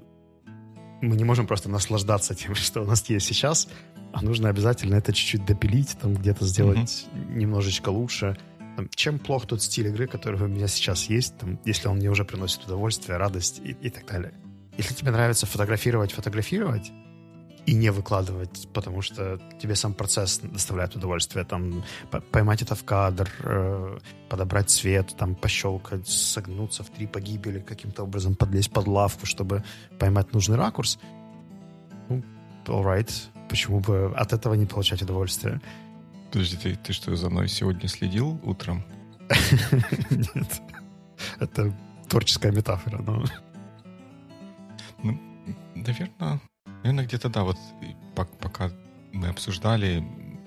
мы 1.02 1.16
не 1.16 1.24
можем 1.24 1.48
просто 1.48 1.70
наслаждаться 1.70 2.36
тем, 2.36 2.56
что 2.56 2.82
у 2.82 2.86
нас 2.86 3.08
есть 3.10 3.26
сейчас, 3.26 3.68
а 4.14 4.22
нужно 4.22 4.50
обязательно 4.50 4.96
это 4.96 5.14
чуть-чуть 5.14 5.46
допилить, 5.46 5.98
там 6.00 6.14
где-то 6.16 6.46
сделать 6.46 7.08
mm-hmm. 7.14 7.36
немножечко 7.36 7.90
лучше. 7.90 8.38
Там, 8.76 8.88
чем 8.96 9.20
плох 9.20 9.46
тот 9.46 9.62
стиль 9.62 9.88
игры, 9.88 10.08
который 10.08 10.42
у 10.42 10.48
меня 10.48 10.68
сейчас 10.68 11.10
есть, 11.10 11.38
там, 11.38 11.60
если 11.66 11.88
он 11.88 11.98
мне 11.98 12.10
уже 12.10 12.24
приносит 12.24 12.64
удовольствие, 12.64 13.18
радость 13.18 13.60
и, 13.64 13.72
и 13.72 13.90
так 13.90 14.06
далее. 14.06 14.34
Если 14.80 14.94
тебе 14.94 15.12
нравится 15.12 15.46
фотографировать, 15.46 16.14
фотографировать 16.14 16.94
и 17.66 17.74
не 17.74 17.92
выкладывать, 17.92 18.70
потому 18.74 19.02
что 19.02 19.38
тебе 19.62 19.76
сам 19.76 19.94
процесс 19.94 20.40
доставляет 20.40 20.96
удовольствие, 20.96 21.44
там, 21.44 21.84
поймать 22.32 22.62
это 22.62 22.76
в 22.76 22.86
кадр, 22.86 23.30
э, 23.44 23.98
подобрать 24.30 24.70
цвет, 24.70 25.14
там, 25.18 25.36
пощелкать, 25.36 26.08
согнуться 26.08 26.84
в 26.86 26.92
три 26.92 27.08
погибели, 27.08 27.60
каким-то 27.60 28.04
образом 28.04 28.36
подлезть 28.36 28.72
под 28.72 28.88
лавку, 28.88 29.26
чтобы 29.26 29.66
поймать 30.00 30.32
нужный 30.32 30.56
ракурс, 30.56 30.98
ну, 32.08 32.24
alright, 32.66 33.12
почему 33.50 33.82
бы 33.82 34.14
от 34.16 34.32
этого 34.32 34.54
не 34.54 34.66
получать 34.66 35.02
удовольствие? 35.02 35.60
Подожди, 36.32 36.56
ты, 36.56 36.76
ты 36.78 36.94
что, 36.94 37.14
за 37.18 37.30
мной 37.30 37.50
сегодня 37.50 37.90
следил 37.90 38.40
утром? 38.44 38.86
Нет. 40.10 40.62
Это 41.38 41.78
творческая 42.08 42.54
метафора, 42.54 43.02
но... 43.02 43.26
Ну, 45.04 45.18
наверное, 45.76 46.40
наверное, 46.84 47.06
где-то 47.06 47.30
да, 47.30 47.44
вот 47.44 47.58
пока 48.16 48.72
мы 49.12 49.30
обсуждали 49.30 50.04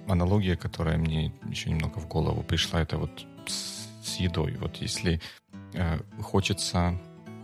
аналогия, 0.09 0.57
которая 0.57 0.99
мне 0.99 1.33
еще 1.49 1.71
немного 1.71 1.99
в 1.99 2.09
голову 2.09 2.43
пришла, 2.43 2.81
это 2.81 2.99
вот 2.99 3.27
с, 3.47 4.17
едой. 4.19 4.57
Вот 4.57 4.77
если 4.77 5.21
э, 5.73 5.99
хочется 6.21 7.01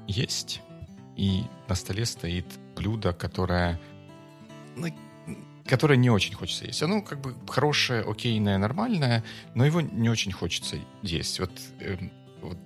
есть, 0.06 0.60
и 1.16 1.44
на 1.68 1.74
столе 1.74 2.04
стоит 2.04 2.44
блюдо, 2.76 3.12
которое, 3.12 3.80
ну, 4.76 4.88
которое 5.64 5.96
не 5.96 6.10
очень 6.10 6.34
хочется 6.34 6.66
есть. 6.66 6.82
Оно 6.82 7.02
как 7.02 7.20
бы 7.20 7.34
хорошее, 7.48 8.02
окейное, 8.02 8.58
нормальное, 8.58 9.24
но 9.54 9.64
его 9.64 9.80
не 9.80 10.08
очень 10.08 10.32
хочется 10.32 10.76
есть. 11.02 11.40
Вот, 11.40 11.52
э, 11.80 11.96
вот 12.42 12.58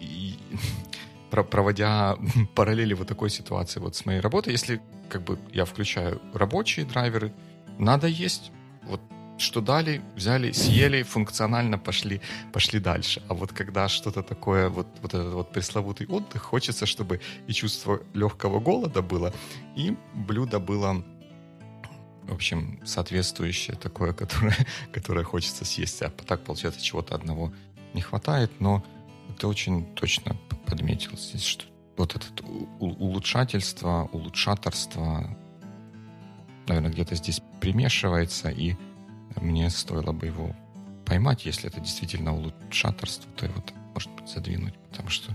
и, 0.00 0.36
проводя 1.30 2.16
параллели 2.54 2.94
вот 2.94 3.08
такой 3.08 3.30
ситуации 3.30 3.80
вот 3.80 3.96
с 3.96 4.06
моей 4.06 4.20
работой, 4.20 4.52
если 4.52 4.80
как 5.08 5.22
бы 5.22 5.38
я 5.52 5.64
включаю 5.64 6.20
рабочие 6.34 6.86
драйверы, 6.86 7.32
надо 7.78 8.06
есть, 8.06 8.52
вот 8.84 9.00
что 9.38 9.60
дали, 9.60 10.00
взяли, 10.14 10.52
съели, 10.52 11.02
функционально 11.02 11.78
пошли, 11.78 12.20
пошли 12.52 12.80
дальше. 12.80 13.22
А 13.28 13.34
вот 13.34 13.52
когда 13.52 13.88
что-то 13.88 14.22
такое, 14.22 14.68
вот, 14.68 14.86
вот 15.02 15.14
этот 15.14 15.34
вот 15.34 15.52
пресловутый 15.52 16.06
отдых, 16.06 16.42
хочется, 16.42 16.86
чтобы 16.86 17.20
и 17.46 17.52
чувство 17.52 18.00
легкого 18.14 18.60
голода 18.60 19.02
было, 19.02 19.32
и 19.76 19.94
блюдо 20.14 20.58
было, 20.58 21.04
в 22.22 22.32
общем, 22.32 22.80
соответствующее 22.84 23.76
такое, 23.76 24.12
которое, 24.14 24.56
которое 24.92 25.24
хочется 25.24 25.64
съесть. 25.64 26.02
А 26.02 26.10
так, 26.10 26.42
получается, 26.44 26.82
чего-то 26.82 27.14
одного 27.14 27.52
не 27.94 28.00
хватает, 28.00 28.50
но 28.60 28.84
ты 29.38 29.46
очень 29.46 29.84
точно 29.94 30.36
подметил 30.66 31.16
здесь, 31.16 31.44
что 31.44 31.64
вот 31.96 32.14
это 32.14 32.26
улучшательство, 32.78 34.08
улучшаторство, 34.12 35.36
наверное, 36.66 36.90
где-то 36.90 37.14
здесь 37.14 37.40
примешивается, 37.60 38.50
и 38.50 38.76
мне 39.40 39.70
стоило 39.70 40.12
бы 40.12 40.26
его 40.26 40.54
поймать, 41.06 41.46
если 41.46 41.68
это 41.70 41.80
действительно 41.80 42.34
улучшаторство, 42.34 43.30
то 43.32 43.46
его, 43.46 43.62
может 43.94 44.10
быть, 44.12 44.28
задвинуть, 44.28 44.74
потому 44.90 45.08
что 45.08 45.34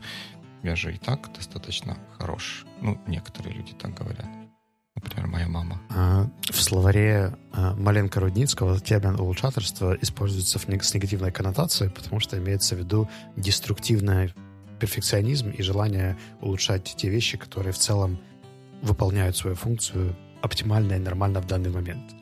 я 0.64 0.76
же 0.76 0.94
и 0.94 0.98
так 0.98 1.32
достаточно 1.34 1.98
хорош. 2.18 2.66
Ну, 2.82 3.00
некоторые 3.08 3.56
люди 3.56 3.74
так 3.74 3.94
говорят. 3.94 4.28
Например, 4.96 5.28
моя 5.28 5.48
мама. 5.48 5.82
А, 5.90 6.30
в 6.44 6.62
словаре 6.62 7.36
а, 7.54 7.76
Маленко-Рудницкого 7.76 8.80
термин 8.80 9.20
улучшаторство 9.20 9.98
используется 10.02 10.60
с 10.60 10.68
негативной 10.68 11.32
коннотацией, 11.32 11.90
потому 11.90 12.20
что 12.20 12.38
имеется 12.38 12.76
в 12.76 12.80
виду 12.80 13.10
деструктивный 13.38 14.34
перфекционизм 14.82 15.52
и 15.52 15.62
желание 15.64 16.18
улучшать 16.42 16.96
те 16.98 17.10
вещи, 17.10 17.38
которые 17.38 17.72
в 17.72 17.78
целом 17.78 18.20
выполняют 18.82 19.38
свою 19.38 19.56
функцию 19.56 20.16
оптимально 20.42 20.94
и 20.94 21.00
нормально 21.00 21.40
в 21.40 21.48
данный 21.48 21.70
момент 21.70 22.16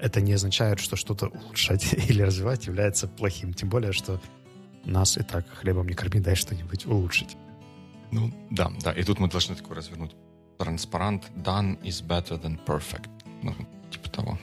это 0.00 0.20
не 0.20 0.32
означает, 0.32 0.80
что 0.80 0.96
что-то 0.96 1.26
улучшать 1.26 1.92
или 2.08 2.22
развивать 2.22 2.66
является 2.66 3.08
плохим. 3.08 3.52
Тем 3.54 3.68
более, 3.68 3.92
что 3.92 4.20
нас 4.84 5.16
и 5.16 5.22
так 5.22 5.48
хлебом 5.48 5.88
не 5.88 5.94
корми, 5.94 6.20
дай 6.20 6.34
что-нибудь 6.34 6.86
улучшить. 6.86 7.36
Ну, 8.10 8.32
да, 8.50 8.70
да. 8.82 8.92
И 8.92 9.02
тут 9.02 9.18
мы 9.18 9.28
должны 9.28 9.54
такой 9.54 9.76
развернуть 9.76 10.14
транспарант 10.58 11.30
done 11.36 11.80
is 11.82 12.04
better 12.04 12.40
than 12.40 12.58
perfect. 12.64 13.08
Ну, 13.42 13.54
типа 13.90 14.10
того. 14.10 14.38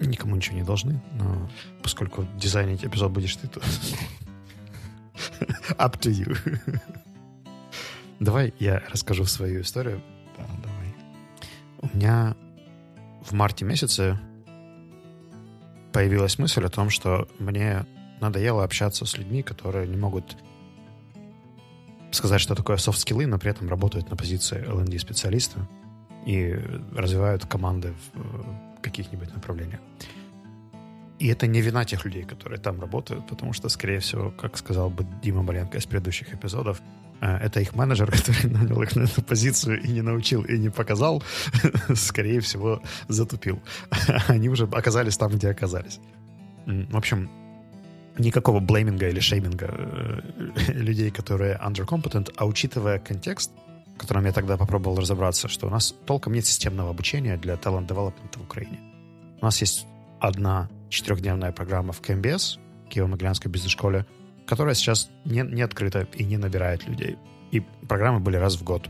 Никому 0.00 0.36
ничего 0.36 0.56
не 0.56 0.62
должны, 0.62 1.00
но 1.14 1.50
поскольку 1.82 2.26
дизайнить 2.36 2.84
эпизод 2.84 3.10
будешь 3.10 3.34
ты, 3.36 3.48
то 3.48 3.60
up 5.78 5.98
to 5.98 6.10
you. 6.10 6.36
давай 8.20 8.54
я 8.58 8.82
расскажу 8.90 9.24
свою 9.24 9.62
историю. 9.62 10.02
Да, 10.36 10.44
давай. 10.62 10.94
У 11.78 11.96
меня 11.96 12.36
в 13.22 13.32
марте 13.32 13.64
месяце 13.64 14.18
появилась 15.92 16.38
мысль 16.38 16.64
о 16.64 16.68
том, 16.68 16.90
что 16.90 17.28
мне 17.38 17.86
надоело 18.20 18.64
общаться 18.64 19.04
с 19.04 19.16
людьми, 19.16 19.42
которые 19.42 19.86
не 19.86 19.96
могут 19.96 20.36
сказать, 22.10 22.40
что 22.40 22.54
такое 22.54 22.76
софт-скиллы, 22.76 23.26
но 23.26 23.38
при 23.38 23.50
этом 23.50 23.68
работают 23.68 24.10
на 24.10 24.16
позиции 24.16 24.64
L&D 24.66 24.98
специалиста 24.98 25.60
и 26.26 26.52
развивают 26.94 27.46
команды 27.46 27.92
в 27.92 28.20
э, 28.20 28.80
каких-нибудь 28.82 29.32
направлениях. 29.34 29.80
И 31.18 31.26
это 31.26 31.46
не 31.46 31.60
вина 31.60 31.84
тех 31.84 32.04
людей, 32.04 32.22
которые 32.22 32.60
там 32.60 32.80
работают, 32.80 33.26
потому 33.26 33.52
что, 33.52 33.68
скорее 33.68 33.98
всего, 33.98 34.30
как 34.30 34.56
сказал 34.56 34.90
бы 34.90 35.04
Дима 35.22 35.42
Маленко 35.42 35.78
из 35.78 35.86
предыдущих 35.86 36.32
эпизодов, 36.32 36.80
э, 37.20 37.26
это 37.26 37.60
их 37.60 37.74
менеджер, 37.74 38.10
который 38.12 38.50
нанял 38.50 38.82
их 38.82 38.96
на 38.96 39.02
эту 39.04 39.22
позицию 39.22 39.82
и 39.82 39.88
не 39.88 40.02
научил, 40.02 40.44
и 40.44 40.58
не 40.58 40.70
показал, 40.70 41.22
скорее 41.94 42.40
всего, 42.40 42.80
затупил. 43.08 43.60
Они 44.28 44.48
уже 44.48 44.64
оказались 44.64 45.16
там, 45.16 45.32
где 45.32 45.50
оказались. 45.50 45.98
В 46.66 46.96
общем, 46.96 47.30
никакого 48.18 48.60
блейминга 48.60 49.08
или 49.08 49.20
шейминга 49.20 49.66
э, 49.70 50.20
людей, 50.68 51.10
которые 51.10 51.58
undercompetent, 51.58 52.32
а 52.36 52.46
учитывая 52.46 53.00
контекст, 53.00 53.50
в 53.96 53.98
котором 53.98 54.26
я 54.26 54.32
тогда 54.32 54.56
попробовал 54.56 55.00
разобраться, 55.00 55.48
что 55.48 55.66
у 55.66 55.70
нас 55.70 55.94
толком 56.06 56.32
нет 56.32 56.46
системного 56.46 56.90
обучения 56.90 57.36
для 57.36 57.56
талант-девелопмента 57.56 58.38
в 58.38 58.42
Украине. 58.42 58.78
У 59.40 59.44
нас 59.44 59.60
есть 59.60 59.86
одна 60.20 60.68
четырехдневная 60.88 61.52
программа 61.52 61.92
в 61.92 62.00
КМБС, 62.00 62.58
Киево-Могилянской 62.90 63.48
бизнес-школе, 63.48 64.06
которая 64.46 64.74
сейчас 64.74 65.10
не, 65.24 65.42
не 65.42 65.62
открыта 65.62 66.08
и 66.14 66.24
не 66.24 66.36
набирает 66.36 66.86
людей. 66.86 67.16
И 67.50 67.60
программы 67.60 68.20
были 68.20 68.36
раз 68.36 68.56
в 68.56 68.64
год. 68.64 68.88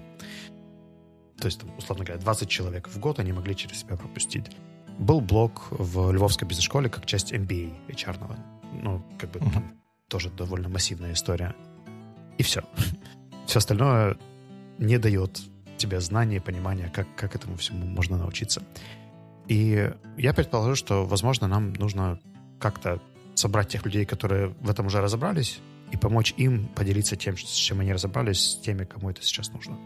То 1.38 1.46
есть, 1.46 1.60
там, 1.60 1.70
условно 1.76 2.04
говоря, 2.04 2.20
20 2.20 2.48
человек 2.48 2.88
в 2.88 2.98
год 2.98 3.18
они 3.18 3.32
могли 3.32 3.54
через 3.54 3.80
себя 3.80 3.96
пропустить. 3.96 4.50
Был 4.98 5.20
блок 5.20 5.68
в 5.70 6.10
Львовской 6.10 6.46
бизнес-школе 6.48 6.88
как 6.88 7.06
часть 7.06 7.32
MBA 7.32 7.72
HR. 7.88 8.18
-го. 8.18 8.36
Ну, 8.82 9.04
как 9.18 9.30
бы 9.30 9.38
uh-huh. 9.38 9.52
там 9.52 9.72
тоже 10.08 10.30
довольно 10.30 10.68
массивная 10.68 11.12
история. 11.12 11.54
И 12.38 12.42
все. 12.42 12.62
Все 13.46 13.58
остальное 13.58 14.16
не 14.78 14.98
дает 14.98 15.40
тебе 15.78 16.00
знания, 16.00 16.40
понимания, 16.40 16.90
как, 16.94 17.06
как 17.16 17.34
этому 17.34 17.56
всему 17.56 17.86
можно 17.86 18.18
научиться. 18.18 18.62
И 19.48 19.90
я 20.18 20.34
предположу, 20.34 20.74
что, 20.74 21.04
возможно, 21.06 21.48
нам 21.48 21.72
нужно 21.72 22.20
как-то 22.60 23.00
собрать 23.34 23.68
тех 23.68 23.84
людей, 23.84 24.04
которые 24.04 24.48
в 24.60 24.68
этом 24.68 24.86
уже 24.86 25.00
разобрались, 25.00 25.60
и 25.90 25.96
помочь 25.96 26.34
им 26.36 26.66
поделиться 26.68 27.16
тем, 27.16 27.36
с 27.36 27.44
чем 27.44 27.80
они 27.80 27.92
разобрались, 27.92 28.40
с 28.40 28.60
теми, 28.60 28.84
кому 28.84 29.10
это 29.10 29.22
сейчас 29.22 29.50
нужно. 29.52 29.78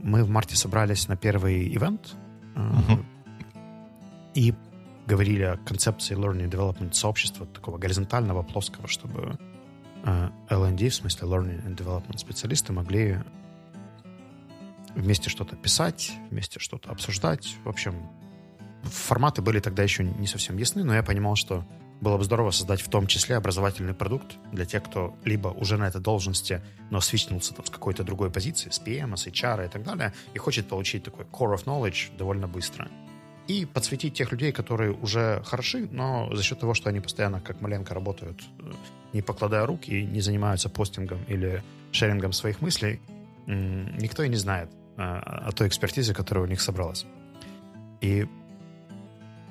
Мы 0.00 0.24
в 0.24 0.28
марте 0.28 0.56
собрались 0.56 1.08
на 1.08 1.16
первый 1.16 1.68
ивент 1.74 2.14
uh-huh. 2.56 3.04
и 4.34 4.54
говорили 5.06 5.42
о 5.42 5.56
концепции 5.58 6.16
learning 6.16 6.50
development 6.50 6.94
сообщества, 6.94 7.46
такого 7.46 7.78
горизонтального, 7.78 8.42
плоского, 8.42 8.88
чтобы 8.88 9.38
э, 10.04 10.30
L&D, 10.48 10.88
в 10.88 10.94
смысле 10.94 11.28
learning 11.28 11.64
and 11.64 11.76
development 11.76 12.18
специалисты 12.18 12.72
могли 12.72 13.18
вместе 14.94 15.30
что-то 15.30 15.56
писать, 15.56 16.12
вместе 16.30 16.58
что-то 16.58 16.90
обсуждать. 16.90 17.56
В 17.64 17.68
общем, 17.68 17.94
форматы 18.84 19.42
были 19.42 19.60
тогда 19.60 19.82
еще 19.82 20.04
не 20.04 20.26
совсем 20.26 20.56
ясны, 20.56 20.84
но 20.84 20.94
я 20.94 21.02
понимал, 21.02 21.36
что 21.36 21.64
было 22.00 22.18
бы 22.18 22.24
здорово 22.24 22.50
создать 22.50 22.80
в 22.80 22.88
том 22.88 23.06
числе 23.06 23.36
образовательный 23.36 23.94
продукт 23.94 24.36
для 24.52 24.64
тех, 24.64 24.82
кто 24.82 25.16
либо 25.24 25.48
уже 25.48 25.76
на 25.78 25.88
этой 25.88 26.00
должности, 26.00 26.60
но 26.90 27.00
свичнулся 27.00 27.54
там 27.54 27.64
с 27.64 27.70
какой-то 27.70 28.04
другой 28.04 28.30
позиции, 28.30 28.70
с 28.70 28.80
PM, 28.80 29.16
с 29.16 29.26
HR 29.26 29.66
и 29.66 29.68
так 29.68 29.82
далее, 29.84 30.12
и 30.34 30.38
хочет 30.38 30.68
получить 30.68 31.04
такой 31.04 31.24
core 31.24 31.54
of 31.56 31.64
knowledge 31.64 32.16
довольно 32.16 32.48
быстро. 32.48 32.88
И 33.46 33.66
подсветить 33.66 34.14
тех 34.14 34.32
людей, 34.32 34.52
которые 34.52 34.92
уже 34.92 35.42
хороши, 35.44 35.88
но 35.90 36.34
за 36.34 36.42
счет 36.42 36.60
того, 36.60 36.74
что 36.74 36.88
они 36.88 37.00
постоянно, 37.00 37.40
как 37.40 37.60
Маленко, 37.60 37.94
работают, 37.94 38.42
э, 38.58 38.72
не 39.12 39.22
покладая 39.22 39.66
рук 39.66 39.88
и 39.88 40.04
не 40.04 40.20
занимаются 40.20 40.68
постингом 40.68 41.22
или 41.28 41.62
шерингом 41.92 42.32
своих 42.32 42.62
мыслей, 42.62 43.00
никто 43.46 44.22
и 44.22 44.28
не 44.28 44.36
знает 44.36 44.70
э, 44.96 45.02
о 45.02 45.52
той 45.52 45.68
экспертизе, 45.68 46.14
которая 46.14 46.44
у 46.44 46.48
них 46.48 46.60
собралась. 46.60 47.06
И 48.00 48.26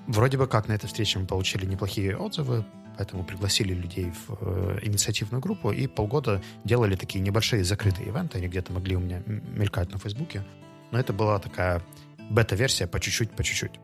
Вроде 0.08 0.38
бы 0.38 0.48
как 0.48 0.68
на 0.68 0.74
этой 0.74 0.88
встрече 0.88 1.20
мы 1.20 1.26
получили 1.26 1.66
неплохие 1.66 2.18
отзывы, 2.18 2.66
поэтому 2.98 3.24
пригласили 3.24 3.74
людей 3.74 4.12
в 4.12 4.38
э, 4.42 4.80
инициативную 4.84 5.42
группу 5.42 5.72
и 5.72 5.88
полгода 5.88 6.42
делали 6.64 6.96
такие 6.96 7.22
небольшие 7.22 7.64
закрытые 7.64 8.10
ивенты. 8.10 8.38
Они 8.38 8.48
где-то 8.48 8.74
могли 8.74 8.96
у 8.96 9.00
меня 9.00 9.22
мелькать 9.26 9.92
на 9.92 10.00
Фейсбуке. 10.00 10.44
Но 10.92 11.00
это 11.00 11.14
была 11.14 11.40
такая 11.40 11.82
бета-версия 12.30 12.86
по 12.86 13.00
чуть-чуть, 13.00 13.32
по 13.32 13.44
чуть-чуть. 13.44 13.80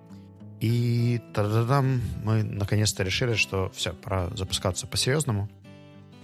И 0.60 1.22
тогда 1.34 1.82
мы 1.82 2.44
наконец-то 2.44 3.04
решили, 3.04 3.36
что 3.36 3.72
все, 3.74 3.94
пора 3.94 4.30
запускаться 4.36 4.88
по-серьезному. 4.88 5.50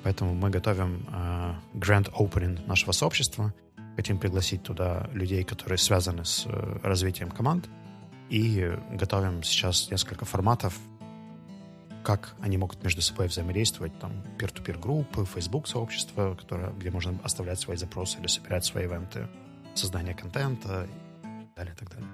Поэтому 0.04 0.36
мы 0.36 0.50
готовим 0.50 1.08
э, 1.10 1.56
grand 1.74 2.12
opening 2.12 2.68
нашего 2.68 2.92
сообщества. 2.92 3.54
Хотим 3.96 4.18
пригласить 4.18 4.62
туда 4.62 5.10
людей, 5.14 5.44
которые 5.44 5.78
связаны 5.78 6.26
с 6.26 6.46
э, 6.46 6.80
развитием 6.84 7.32
команд. 7.32 7.70
И 8.30 8.78
готовим 8.92 9.44
сейчас 9.44 9.92
несколько 9.92 10.26
форматов, 10.26 10.78
как 12.04 12.36
они 12.42 12.58
могут 12.58 12.84
между 12.84 13.02
собой 13.02 13.28
взаимодействовать, 13.28 13.98
там, 14.00 14.12
peer-to-peer 14.38 14.80
группы, 14.80 15.26
Facebook 15.26 15.68
сообщества, 15.68 16.36
которое, 16.36 16.72
где 16.72 16.92
можно 16.92 17.20
оставлять 17.24 17.60
свои 17.60 17.78
запросы 17.78 18.20
или 18.20 18.28
собирать 18.28 18.66
свои 18.66 18.86
ивенты, 18.86 19.28
создание 19.74 20.14
контента 20.14 20.86
и 20.86 21.46
так 21.46 21.56
далее, 21.56 21.74
и 21.74 21.78
так 21.78 21.90
далее. 21.90 22.10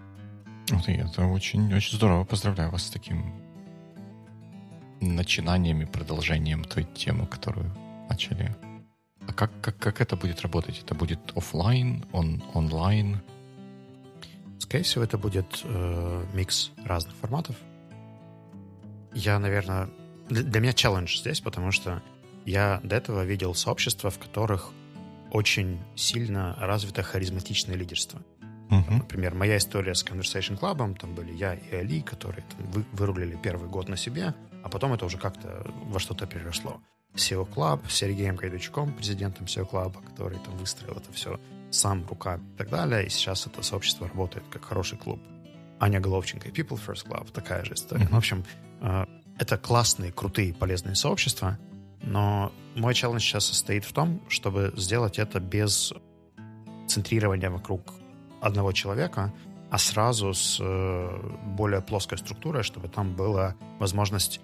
Вот 0.71 0.87
и 0.87 0.93
это 0.93 1.25
очень, 1.25 1.73
очень 1.73 1.97
здорово. 1.97 2.23
Поздравляю 2.23 2.71
вас 2.71 2.83
с 2.83 2.89
таким 2.89 3.33
начинанием 5.01 5.81
и 5.81 5.85
продолжением 5.85 6.63
той 6.63 6.83
темы, 6.83 7.25
которую 7.27 7.69
начали. 8.09 8.55
А 9.27 9.33
как, 9.33 9.51
как, 9.61 9.77
как 9.77 10.01
это 10.01 10.15
будет 10.15 10.41
работать? 10.41 10.81
Это 10.83 10.95
будет 10.95 11.19
офлайн, 11.35 12.05
он, 12.11 12.43
онлайн? 12.53 13.21
Скорее 14.61 14.83
всего, 14.83 15.03
это 15.03 15.17
будет 15.17 15.61
э, 15.63 16.25
микс 16.33 16.69
разных 16.85 17.15
форматов. 17.15 17.55
Я, 19.11 19.39
наверное... 19.39 19.89
Для 20.29 20.59
меня 20.59 20.71
челлендж 20.71 21.17
здесь, 21.17 21.41
потому 21.41 21.71
что 21.71 22.03
я 22.45 22.79
до 22.83 22.95
этого 22.95 23.25
видел 23.25 23.55
сообщества, 23.55 24.11
в 24.11 24.19
которых 24.19 24.69
очень 25.31 25.79
сильно 25.95 26.55
развито 26.59 27.01
харизматичное 27.01 27.75
лидерство. 27.75 28.21
Uh-huh. 28.69 28.97
Например, 28.99 29.33
моя 29.33 29.57
история 29.57 29.95
с 29.95 30.05
Conversation 30.05 30.59
Club, 30.59 30.95
там 30.99 31.15
были 31.15 31.33
я 31.33 31.55
и 31.55 31.75
Али, 31.75 32.01
которые 32.01 32.43
там, 32.43 32.67
вы, 32.71 32.85
вырулили 32.91 33.39
первый 33.41 33.67
год 33.67 33.89
на 33.89 33.97
себе, 33.97 34.35
а 34.63 34.69
потом 34.69 34.93
это 34.93 35.05
уже 35.05 35.17
как-то 35.17 35.65
во 35.85 35.99
что-то 35.99 36.27
переросло. 36.27 36.79
SEO 37.15 37.51
Club 37.51 37.89
с 37.89 37.95
Сергеем 37.95 38.35
Гайдучком, 38.35 38.93
президентом 38.93 39.47
SEO 39.47 39.67
Club, 39.67 39.95
который 40.07 40.37
там 40.37 40.55
выстроил 40.57 40.97
это 40.97 41.11
все 41.11 41.39
сам 41.71 42.05
руками 42.07 42.43
и 42.53 42.57
так 42.57 42.69
далее. 42.69 43.05
И 43.05 43.09
сейчас 43.09 43.47
это 43.47 43.63
сообщество 43.63 44.07
работает 44.07 44.45
как 44.51 44.65
хороший 44.65 44.97
клуб. 44.97 45.19
Аня 45.79 45.99
Головченко 45.99 46.49
и 46.49 46.51
People 46.51 46.79
First 46.79 47.07
Club, 47.07 47.31
такая 47.31 47.65
же 47.65 47.73
история. 47.73 48.05
Uh-huh. 48.05 48.13
в 48.13 48.17
общем, 48.17 48.43
э, 48.81 49.05
это 49.39 49.57
классные, 49.57 50.11
крутые, 50.11 50.53
полезные 50.53 50.95
сообщества, 50.95 51.57
но 52.03 52.51
мой 52.75 52.93
челлендж 52.93 53.21
сейчас 53.21 53.45
состоит 53.45 53.85
в 53.85 53.93
том, 53.93 54.21
чтобы 54.29 54.73
сделать 54.75 55.17
это 55.17 55.39
без 55.39 55.93
центрирования 56.87 57.49
вокруг 57.49 57.81
одного 58.41 58.71
человека, 58.73 59.33
а 59.71 59.77
сразу 59.77 60.33
с 60.33 60.59
э, 60.59 61.19
более 61.55 61.81
плоской 61.81 62.17
структурой, 62.17 62.63
чтобы 62.63 62.89
там 62.89 63.15
была 63.15 63.55
возможность 63.79 64.41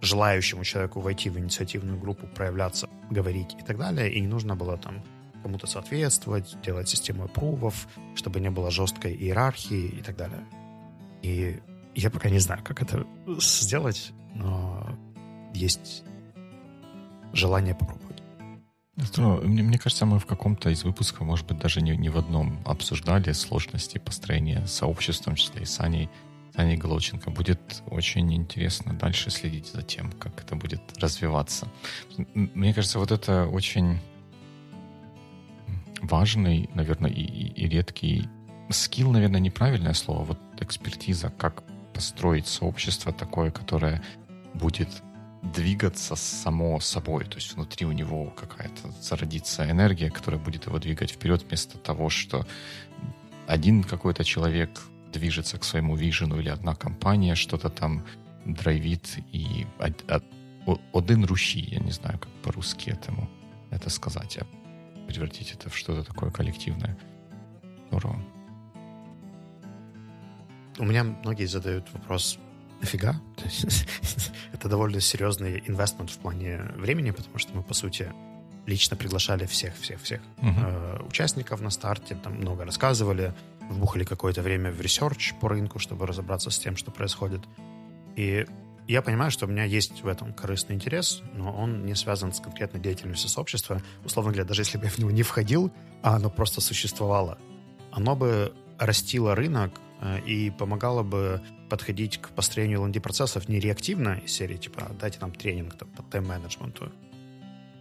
желающему 0.00 0.64
человеку 0.64 1.00
войти 1.00 1.30
в 1.30 1.38
инициативную 1.38 1.98
группу, 1.98 2.26
проявляться, 2.26 2.88
говорить 3.10 3.54
и 3.58 3.62
так 3.62 3.78
далее, 3.78 4.12
и 4.12 4.20
не 4.20 4.26
нужно 4.26 4.56
было 4.56 4.76
там 4.76 5.02
кому-то 5.44 5.66
соответствовать, 5.66 6.56
делать 6.62 6.88
систему 6.88 7.24
аппрувов, 7.24 7.86
чтобы 8.14 8.40
не 8.40 8.50
было 8.50 8.70
жесткой 8.70 9.14
иерархии 9.14 9.88
и 9.98 10.02
так 10.02 10.16
далее. 10.16 10.40
И 11.22 11.60
я 11.94 12.10
пока 12.10 12.30
не 12.30 12.38
знаю, 12.38 12.62
как 12.64 12.80
это 12.80 13.06
сделать, 13.38 14.12
но 14.34 14.88
есть 15.52 16.02
желание 17.34 17.74
попробовать. 17.74 18.22
Здорово. 18.96 19.42
Мне, 19.42 19.62
мне 19.62 19.78
кажется, 19.78 20.06
мы 20.06 20.18
в 20.18 20.24
каком-то 20.24 20.70
из 20.70 20.82
выпусков, 20.84 21.26
может 21.26 21.46
быть, 21.46 21.58
даже 21.58 21.82
не, 21.82 21.94
не 21.96 22.08
в 22.08 22.16
одном 22.16 22.62
обсуждали 22.64 23.32
сложности 23.32 23.98
построения 23.98 24.66
сообществ, 24.66 25.22
в 25.22 25.24
том 25.26 25.34
числе 25.34 25.62
и 25.62 25.66
с 25.66 25.78
Аней, 25.80 26.08
Аней 26.54 26.78
Головченко. 26.78 27.30
Будет 27.30 27.82
очень 27.86 28.32
интересно 28.32 28.94
дальше 28.94 29.30
следить 29.30 29.66
за 29.66 29.82
тем, 29.82 30.10
как 30.12 30.40
это 30.40 30.56
будет 30.56 30.80
развиваться. 30.98 31.68
Мне 32.34 32.72
кажется, 32.72 32.98
вот 32.98 33.10
это 33.10 33.46
очень 33.46 33.98
важный, 36.02 36.68
наверное, 36.74 37.10
и, 37.10 37.22
и, 37.22 37.64
и 37.64 37.68
редкий 37.68 38.28
скилл, 38.70 39.12
наверное, 39.12 39.40
неправильное 39.40 39.94
слово, 39.94 40.24
вот 40.24 40.38
экспертиза, 40.60 41.30
как 41.30 41.62
построить 41.92 42.46
сообщество 42.46 43.12
такое, 43.12 43.50
которое 43.50 44.02
будет 44.54 44.88
двигаться 45.42 46.16
само 46.16 46.80
собой. 46.80 47.24
То 47.24 47.36
есть 47.36 47.54
внутри 47.54 47.86
у 47.86 47.92
него 47.92 48.30
какая-то 48.30 48.90
зародится 49.00 49.70
энергия, 49.70 50.10
которая 50.10 50.40
будет 50.40 50.66
его 50.66 50.78
двигать 50.78 51.10
вперед 51.10 51.42
вместо 51.42 51.78
того, 51.78 52.08
что 52.08 52.46
один 53.46 53.82
какой-то 53.84 54.24
человек 54.24 54.80
движется 55.12 55.58
к 55.58 55.64
своему 55.64 55.96
вижену 55.96 56.40
или 56.40 56.48
одна 56.48 56.74
компания 56.74 57.34
что-то 57.34 57.68
там 57.68 58.04
драйвит 58.44 59.18
и 59.32 59.66
один 60.92 61.24
руши, 61.24 61.58
я 61.58 61.78
не 61.78 61.92
знаю, 61.92 62.18
как 62.18 62.30
по-русски 62.42 62.90
этому 62.90 63.28
это 63.70 63.90
сказать, 63.90 64.38
а 64.38 64.46
превратить 65.06 65.52
это 65.52 65.70
в 65.70 65.76
что-то 65.76 66.04
такое 66.04 66.30
коллективное. 66.30 66.96
Здорово. 67.88 68.22
У 70.78 70.84
меня 70.84 71.04
многие 71.04 71.46
задают 71.46 71.92
вопрос, 71.92 72.38
нафига? 72.80 73.20
это 74.52 74.68
довольно 74.68 75.00
серьезный 75.00 75.62
investment 75.66 76.10
в 76.10 76.18
плане 76.18 76.62
времени, 76.76 77.10
потому 77.12 77.38
что 77.38 77.54
мы, 77.54 77.62
по 77.62 77.74
сути, 77.74 78.12
лично 78.66 78.96
приглашали 78.96 79.46
всех-всех-всех 79.46 80.20
uh-huh. 80.38 81.00
э, 81.00 81.02
участников 81.06 81.60
на 81.60 81.70
старте, 81.70 82.14
там 82.16 82.34
много 82.34 82.64
рассказывали, 82.64 83.34
вбухали 83.70 84.04
какое-то 84.04 84.42
время 84.42 84.72
в 84.72 84.80
research 84.80 85.34
по 85.40 85.48
рынку, 85.48 85.78
чтобы 85.78 86.06
разобраться 86.06 86.50
с 86.50 86.58
тем, 86.58 86.76
что 86.76 86.90
происходит. 86.90 87.42
И 88.16 88.46
я 88.86 89.02
понимаю, 89.02 89.30
что 89.30 89.46
у 89.46 89.48
меня 89.48 89.64
есть 89.64 90.02
в 90.02 90.08
этом 90.08 90.32
корыстный 90.32 90.76
интерес, 90.76 91.22
но 91.32 91.52
он 91.52 91.86
не 91.86 91.94
связан 91.94 92.32
с 92.32 92.40
конкретной 92.40 92.80
деятельностью 92.80 93.30
сообщества. 93.30 93.80
Условно 94.04 94.32
говоря, 94.32 94.46
даже 94.46 94.62
если 94.62 94.78
бы 94.78 94.84
я 94.84 94.90
в 94.90 94.98
него 94.98 95.10
не 95.10 95.22
входил, 95.22 95.72
а 96.02 96.16
оно 96.16 96.28
просто 96.28 96.60
существовало, 96.60 97.38
оно 97.90 98.14
бы 98.14 98.52
растило 98.78 99.34
рынок 99.34 99.80
э, 100.00 100.20
и 100.26 100.50
помогало 100.50 101.02
бы 101.02 101.40
подходить 101.70 102.18
к 102.18 102.28
построению 102.30 102.80
LND-процессов 102.80 103.48
не 103.48 103.58
реактивно 103.58 104.20
из 104.24 104.32
серии, 104.32 104.56
типа, 104.56 104.90
дайте 105.00 105.18
нам 105.20 105.32
тренинг 105.32 105.76
там, 105.76 105.88
по 105.88 106.02
тайм-менеджменту. 106.02 106.92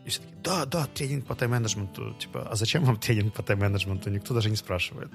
И 0.05 0.09
все 0.09 0.21
таки 0.21 0.33
да, 0.43 0.65
да, 0.65 0.85
тренинг 0.85 1.25
по 1.25 1.35
тайм-менеджменту. 1.35 2.13
Типа, 2.19 2.47
а 2.49 2.55
зачем 2.55 2.83
вам 2.83 2.97
тренинг 2.97 3.33
по 3.33 3.43
тайм-менеджменту? 3.43 4.09
Никто 4.09 4.33
даже 4.33 4.49
не 4.49 4.55
спрашивает. 4.55 5.11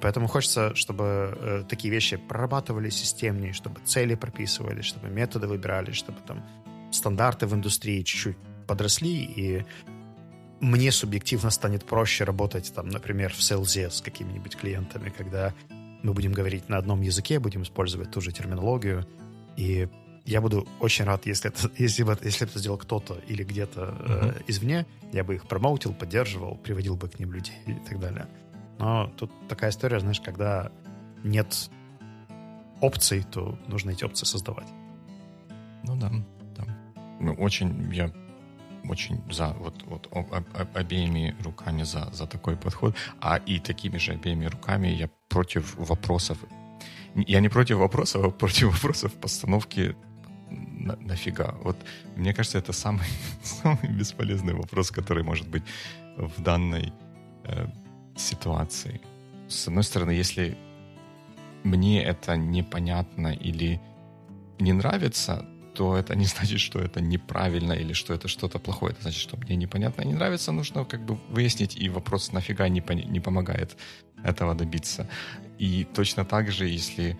Поэтому 0.00 0.26
хочется, 0.26 0.74
чтобы 0.74 1.04
э, 1.04 1.64
такие 1.68 1.92
вещи 1.92 2.16
прорабатывали 2.16 2.90
системнее, 2.90 3.52
чтобы 3.52 3.80
цели 3.84 4.14
прописывались, 4.14 4.86
чтобы 4.86 5.08
методы 5.08 5.46
выбирались, 5.46 5.96
чтобы 5.96 6.18
там 6.26 6.44
стандарты 6.90 7.46
в 7.46 7.54
индустрии 7.54 8.02
чуть-чуть 8.02 8.36
подросли, 8.66 9.24
и 9.24 9.64
мне 10.60 10.92
субъективно 10.92 11.50
станет 11.50 11.84
проще 11.84 12.24
работать, 12.24 12.72
там, 12.74 12.88
например, 12.88 13.32
в 13.32 13.42
селзе 13.42 13.90
с 13.90 14.00
какими-нибудь 14.00 14.56
клиентами, 14.56 15.10
когда 15.10 15.52
мы 16.02 16.14
будем 16.14 16.32
говорить 16.32 16.68
на 16.68 16.78
одном 16.78 17.00
языке, 17.00 17.38
будем 17.38 17.62
использовать 17.62 18.10
ту 18.10 18.20
же 18.20 18.32
терминологию, 18.32 19.06
и 19.56 19.88
я 20.24 20.40
буду 20.40 20.66
очень 20.80 21.04
рад, 21.04 21.26
если 21.26 21.50
это, 21.50 21.70
если 21.78 22.04
бы, 22.04 22.18
если 22.22 22.44
бы 22.44 22.50
это 22.50 22.58
сделал 22.58 22.78
кто-то 22.78 23.14
или 23.26 23.44
где-то 23.44 23.80
uh-huh. 23.80 24.38
э, 24.38 24.42
извне, 24.46 24.86
я 25.12 25.24
бы 25.24 25.34
их 25.34 25.46
промоутил, 25.46 25.94
поддерживал, 25.94 26.56
приводил 26.56 26.96
бы 26.96 27.08
к 27.08 27.18
ним 27.18 27.32
людей 27.32 27.56
и 27.66 27.74
так 27.74 28.00
далее. 28.00 28.26
Но 28.78 29.12
тут 29.16 29.30
такая 29.48 29.70
история, 29.70 30.00
знаешь, 30.00 30.20
когда 30.20 30.72
нет 31.24 31.70
опций, 32.80 33.22
то 33.22 33.58
нужно 33.68 33.90
эти 33.90 34.04
опции 34.04 34.26
создавать. 34.26 34.68
Ну 35.84 35.96
да, 35.96 36.10
да. 36.56 36.64
Ну, 37.20 37.34
очень, 37.34 37.92
я 37.92 38.12
очень 38.88 39.22
за, 39.30 39.48
вот, 39.48 39.82
вот 39.84 40.08
об, 40.12 40.32
об, 40.32 40.76
обеими 40.76 41.36
руками 41.44 41.84
за, 41.84 42.10
за 42.12 42.26
такой 42.26 42.56
подход, 42.56 42.94
а 43.20 43.36
и 43.36 43.58
такими 43.58 43.98
же 43.98 44.12
обеими 44.12 44.46
руками 44.46 44.88
я 44.88 45.08
против 45.28 45.76
вопросов. 45.76 46.38
Я 47.14 47.40
не 47.40 47.48
против 47.48 47.76
вопросов, 47.76 48.24
а 48.24 48.30
против 48.30 48.72
вопросов 48.72 49.12
постановки 49.12 49.94
на, 50.82 50.96
нафига. 50.96 51.54
Вот 51.62 51.76
мне 52.16 52.34
кажется, 52.34 52.58
это 52.58 52.72
самый, 52.72 53.06
самый 53.42 53.88
бесполезный 53.88 54.54
вопрос, 54.54 54.90
который 54.90 55.22
может 55.22 55.48
быть 55.48 55.62
в 56.16 56.42
данной 56.42 56.92
э, 57.44 57.66
ситуации. 58.16 59.00
С 59.48 59.68
одной 59.68 59.82
стороны, 59.82 60.10
если 60.10 60.56
мне 61.64 62.02
это 62.02 62.36
непонятно 62.36 63.28
или 63.28 63.80
не 64.58 64.72
нравится, 64.72 65.46
то 65.74 65.96
это 65.96 66.14
не 66.14 66.24
значит, 66.36 66.60
что 66.60 66.78
это 66.78 67.00
неправильно 67.00 67.72
или 67.72 67.92
что 67.92 68.14
это 68.14 68.28
что-то 68.28 68.58
плохое. 68.58 68.92
Это 68.92 69.02
значит, 69.02 69.20
что 69.20 69.36
мне 69.36 69.56
непонятно 69.56 70.02
и 70.02 70.06
не 70.06 70.14
нравится. 70.14 70.52
Нужно 70.52 70.84
как 70.84 71.00
бы 71.00 71.18
выяснить, 71.30 71.76
и 71.76 71.88
вопрос 71.88 72.32
нафига 72.32 72.68
не, 72.68 72.80
пон- 72.80 73.06
не 73.06 73.20
помогает 73.20 73.76
этого 74.24 74.54
добиться. 74.54 75.08
И 75.58 75.86
точно 75.94 76.24
так 76.24 76.50
же, 76.50 76.68
если 76.68 77.18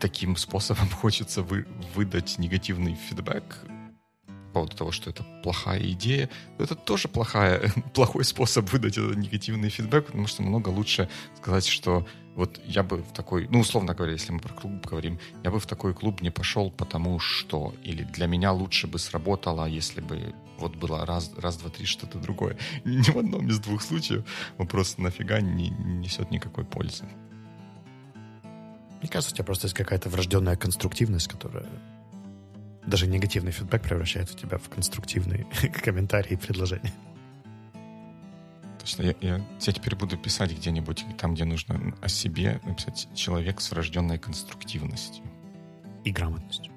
таким 0.00 0.36
способом 0.36 0.88
хочется 1.02 1.42
вы, 1.42 1.66
выдать 1.94 2.38
негативный 2.38 2.94
фидбэк 2.94 3.58
по 4.48 4.54
поводу 4.54 4.76
того, 4.76 4.90
что 4.90 5.10
это 5.10 5.24
плохая 5.44 5.80
идея, 5.92 6.28
то 6.58 6.64
это 6.64 6.74
тоже 6.74 7.06
плохая, 7.06 7.72
плохой 7.94 8.24
способ 8.24 8.72
выдать 8.72 8.98
этот 8.98 9.16
негативный 9.16 9.68
фидбэк, 9.68 10.06
потому 10.06 10.26
что 10.26 10.42
много 10.42 10.70
лучше 10.70 11.08
сказать, 11.36 11.66
что 11.66 12.04
вот 12.34 12.60
я 12.64 12.82
бы 12.82 12.98
в 12.98 13.12
такой, 13.12 13.46
ну, 13.50 13.60
условно 13.60 13.94
говоря, 13.94 14.12
если 14.12 14.32
мы 14.32 14.40
про 14.40 14.52
клуб 14.52 14.84
говорим, 14.84 15.20
я 15.44 15.50
бы 15.50 15.60
в 15.60 15.66
такой 15.66 15.94
клуб 15.94 16.20
не 16.20 16.30
пошел, 16.30 16.70
потому 16.70 17.18
что, 17.20 17.74
или 17.84 18.02
для 18.02 18.26
меня 18.26 18.52
лучше 18.52 18.86
бы 18.86 18.98
сработало, 18.98 19.66
если 19.66 20.00
бы 20.00 20.34
вот 20.58 20.76
было 20.76 21.06
раз, 21.06 21.32
раз 21.36 21.56
два, 21.56 21.70
три, 21.70 21.86
что-то 21.86 22.18
другое. 22.18 22.56
Ни 22.84 23.10
в 23.10 23.16
одном 23.16 23.48
из 23.48 23.58
двух 23.58 23.82
случаев 23.82 24.24
вопрос 24.58 24.98
нафига 24.98 25.40
не 25.40 25.70
несет 25.70 26.30
никакой 26.30 26.64
пользы. 26.64 27.04
Мне 29.00 29.08
кажется, 29.08 29.32
у 29.32 29.36
тебя 29.36 29.44
просто 29.44 29.66
есть 29.66 29.76
какая-то 29.76 30.08
врожденная 30.10 30.56
конструктивность, 30.56 31.28
которая 31.28 31.66
даже 32.86 33.06
негативный 33.06 33.52
фидбэк 33.52 33.82
превращает 33.82 34.28
в 34.28 34.36
тебя 34.36 34.58
в 34.58 34.68
конструктивный 34.68 35.46
комментарий 35.84 36.32
и 36.32 36.36
предложение. 36.36 36.92
То 37.72 38.80
Точно, 38.80 39.02
я, 39.02 39.14
я, 39.20 39.36
я 39.60 39.72
теперь 39.72 39.94
буду 39.94 40.16
писать 40.16 40.52
где-нибудь, 40.56 41.04
там, 41.18 41.34
где 41.34 41.44
нужно 41.44 41.94
о 42.00 42.08
себе, 42.08 42.60
написать 42.64 43.08
«человек 43.14 43.60
с 43.60 43.70
врожденной 43.70 44.18
конструктивностью». 44.18 45.24
И 46.04 46.10
грамотностью. 46.10 46.72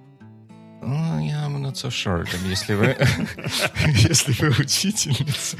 I'm 0.85 1.61
not 1.61 1.75
so 1.75 1.89
sure. 1.89 2.25
Там, 2.29 2.49
если 2.49 2.73
вы, 2.73 2.85
если 3.87 4.33
вы 4.33 4.49
учительница, 4.49 5.57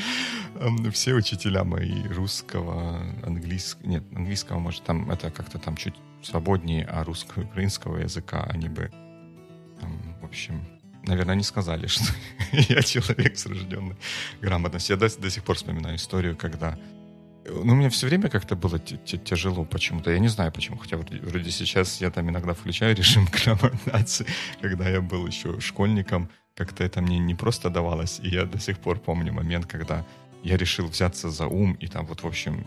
все 0.91 1.13
учителя 1.13 1.63
мои 1.63 2.07
русского, 2.07 2.99
английского, 3.23 3.87
нет, 3.87 4.03
английского, 4.13 4.59
может, 4.59 4.83
там 4.83 5.09
это 5.11 5.31
как-то 5.31 5.59
там 5.59 5.75
чуть 5.75 5.95
свободнее, 6.21 6.85
а 6.85 7.03
русского 7.03 7.43
и 7.43 7.45
украинского 7.45 7.97
языка 7.97 8.43
они 8.49 8.69
бы, 8.69 8.89
там, 9.81 9.99
в 10.21 10.25
общем, 10.25 10.65
наверное, 11.05 11.35
не 11.35 11.43
сказали, 11.43 11.87
что 11.87 12.05
я 12.51 12.81
человек 12.81 13.37
с 13.37 13.45
рожденной 13.45 13.95
грамотностью. 14.41 14.95
Я 14.95 14.99
до, 14.99 15.19
до 15.19 15.29
сих 15.29 15.43
пор 15.43 15.57
вспоминаю 15.57 15.97
историю, 15.97 16.35
когда 16.35 16.77
ну, 17.45 17.75
мне 17.75 17.89
все 17.89 18.07
время 18.07 18.29
как-то 18.29 18.55
было 18.55 18.79
тяжело 18.79 19.65
почему-то. 19.65 20.11
Я 20.11 20.19
не 20.19 20.29
знаю 20.29 20.51
почему, 20.51 20.77
хотя 20.77 20.97
вроде, 20.97 21.19
вроде 21.19 21.51
сейчас 21.51 22.01
я 22.01 22.09
там 22.09 22.29
иногда 22.29 22.53
включаю 22.53 22.95
режим 22.95 23.25
грамотации, 23.25 24.25
когда 24.61 24.89
я 24.89 25.01
был 25.01 25.27
еще 25.27 25.59
школьником, 25.59 26.29
как-то 26.55 26.83
это 26.83 27.01
мне 27.01 27.19
не 27.19 27.35
просто 27.35 27.69
давалось. 27.69 28.19
И 28.23 28.29
я 28.29 28.45
до 28.45 28.59
сих 28.59 28.79
пор 28.79 28.99
помню 28.99 29.33
момент, 29.33 29.65
когда 29.65 30.05
я 30.43 30.57
решил 30.57 30.87
взяться 30.87 31.29
за 31.29 31.47
ум 31.47 31.73
и 31.73 31.87
там 31.87 32.05
вот, 32.05 32.23
в 32.23 32.27
общем, 32.27 32.65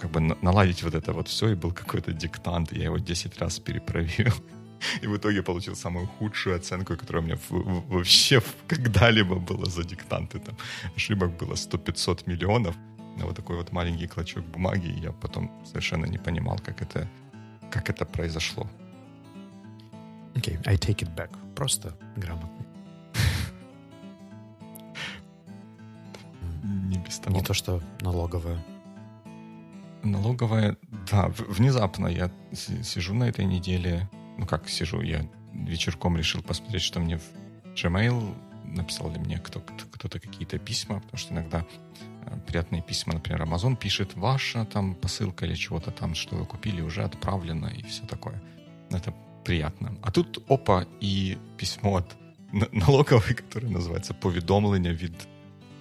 как 0.00 0.10
бы 0.10 0.20
наладить 0.20 0.82
вот 0.82 0.94
это 0.94 1.12
вот 1.12 1.28
все, 1.28 1.48
и 1.48 1.54
был 1.54 1.72
какой-то 1.72 2.12
диктант, 2.12 2.72
и 2.72 2.78
я 2.78 2.84
его 2.84 2.98
10 2.98 3.38
раз 3.38 3.58
перепроверил. 3.58 4.34
И 5.02 5.06
в 5.06 5.16
итоге 5.16 5.42
получил 5.42 5.76
самую 5.76 6.06
худшую 6.06 6.56
оценку, 6.56 6.96
которая 6.96 7.22
у 7.22 7.26
меня 7.26 7.38
вообще 7.48 8.42
когда-либо 8.68 9.36
была 9.36 9.64
за 9.64 9.82
диктанты. 9.82 10.38
Там 10.40 10.56
ошибок 10.96 11.30
было 11.38 11.54
100-500 11.54 12.24
миллионов 12.26 12.74
на 13.16 13.26
вот 13.26 13.36
такой 13.36 13.56
вот 13.56 13.72
маленький 13.72 14.06
клочок 14.06 14.44
бумаги, 14.44 14.86
и 14.88 15.00
я 15.00 15.12
потом 15.12 15.50
совершенно 15.64 16.06
не 16.06 16.18
понимал, 16.18 16.58
как 16.58 16.82
это, 16.82 17.08
как 17.70 17.90
это 17.90 18.04
произошло. 18.04 18.68
Окей, 20.34 20.56
okay, 20.56 20.68
I 20.68 20.76
take 20.76 20.98
it 20.98 21.14
back. 21.14 21.30
Просто 21.54 21.96
грамотный. 22.16 22.66
Не 26.62 26.98
без 26.98 27.18
того. 27.18 27.36
Не 27.36 27.42
то, 27.42 27.54
что 27.54 27.80
налоговая. 28.00 28.64
Налоговая, 30.02 30.76
да, 31.10 31.28
внезапно 31.48 32.08
я 32.08 32.30
сижу 32.52 33.14
на 33.14 33.24
этой 33.24 33.44
неделе, 33.44 34.08
ну 34.36 34.46
как 34.46 34.68
сижу, 34.68 35.00
я 35.00 35.26
вечерком 35.52 36.16
решил 36.16 36.42
посмотреть, 36.42 36.82
что 36.82 37.00
мне 37.00 37.18
в 37.18 37.22
Gmail 37.74 38.34
написал 38.64 39.10
ли 39.10 39.18
мне 39.18 39.38
кто-то, 39.38 39.72
кто-то 39.92 40.20
какие-то 40.20 40.58
письма, 40.58 41.00
потому 41.00 41.18
что 41.18 41.32
иногда 41.32 41.64
приятные 42.46 42.82
письма, 42.82 43.14
например, 43.14 43.42
Amazon 43.42 43.76
пишет, 43.76 44.16
ваша 44.16 44.64
там 44.64 44.94
посылка 44.94 45.46
или 45.46 45.54
чего-то 45.54 45.90
там, 45.90 46.14
что 46.14 46.36
вы 46.36 46.46
купили, 46.46 46.82
уже 46.82 47.02
отправлено 47.02 47.66
и 47.66 47.82
все 47.82 48.06
такое. 48.06 48.42
Это 48.90 49.14
приятно. 49.44 49.96
А 50.02 50.10
тут 50.10 50.42
опа, 50.48 50.86
и 51.00 51.38
письмо 51.56 51.96
от 51.96 52.16
налоговой, 52.72 53.34
которое 53.42 53.68
называется 53.68 54.14
«Поведомлення 54.14 54.92
від...» 54.92 55.14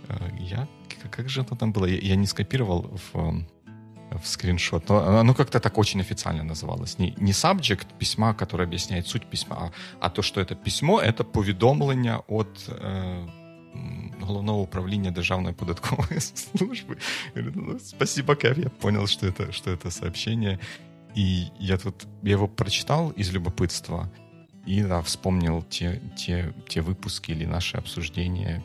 э, 0.10 0.39
Я? 0.39 0.67
Как 1.10 1.29
же 1.29 1.41
оно 1.41 1.56
там 1.58 1.71
было? 1.73 1.86
Я, 1.86 2.15
не 2.15 2.27
скопировал 2.27 2.99
в 3.13 3.43
в 4.21 4.27
скриншот. 4.27 4.89
Но 4.89 5.19
оно 5.19 5.34
как-то 5.34 5.60
так 5.60 5.77
очень 5.77 6.01
официально 6.01 6.43
называлось. 6.43 6.99
Не, 6.99 7.13
не 7.17 7.32
subject 7.32 7.88
письма, 7.99 8.34
который 8.34 8.65
объясняет 8.65 9.08
суть 9.08 9.25
письма, 9.25 9.56
а, 9.56 9.71
а 9.99 10.10
то, 10.10 10.21
что 10.21 10.41
это 10.41 10.56
письмо, 10.56 11.01
это 11.01 11.23
поведомлення 11.23 12.19
от 12.27 12.69
э, 12.69 13.27
Головного 14.32 14.61
управління 14.61 15.11
Державної 15.11 15.54
податкової 15.54 16.20
службы. 16.20 16.96
Ну, 17.34 17.78
спасибо, 17.78 18.34
Кев, 18.34 18.58
я 18.58 18.68
понял, 18.68 19.06
что 19.06 19.26
это, 19.26 19.52
что 19.52 19.70
это 19.70 19.90
сообщение. 19.90 20.58
И 21.16 21.46
я 21.61 21.76
тут, 21.76 22.06
я 22.22 22.32
его 22.32 22.48
прочитал 22.48 23.12
из 23.18 23.32
любопытства 23.32 24.08
и 24.66 24.82
да, 24.82 25.00
вспомнил 25.00 25.62
те, 25.62 26.00
те, 26.16 26.52
те 26.68 26.80
выпуски 26.80 27.32
или 27.32 27.46
наши 27.46 27.78
обсуждения 27.78 28.62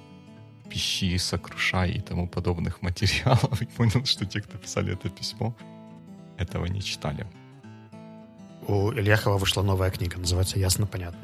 пищи, 0.70 1.18
сокрушай 1.18 1.92
и 1.92 2.02
тому 2.02 2.28
подобных 2.28 2.82
материалов. 2.82 3.62
И 3.62 3.66
понял, 3.66 4.06
что 4.06 4.26
те, 4.26 4.42
кто 4.42 4.58
писали 4.58 4.94
это 4.94 5.10
письмо, 5.10 5.56
этого 6.38 6.66
не 6.66 6.82
читали. 6.82 7.26
У 8.68 8.92
Ильяхова 8.92 9.38
вышла 9.38 9.64
новая 9.64 9.92
книга, 9.92 10.18
называется 10.18 10.60
«Ясно, 10.60 10.88
понятно». 10.88 11.20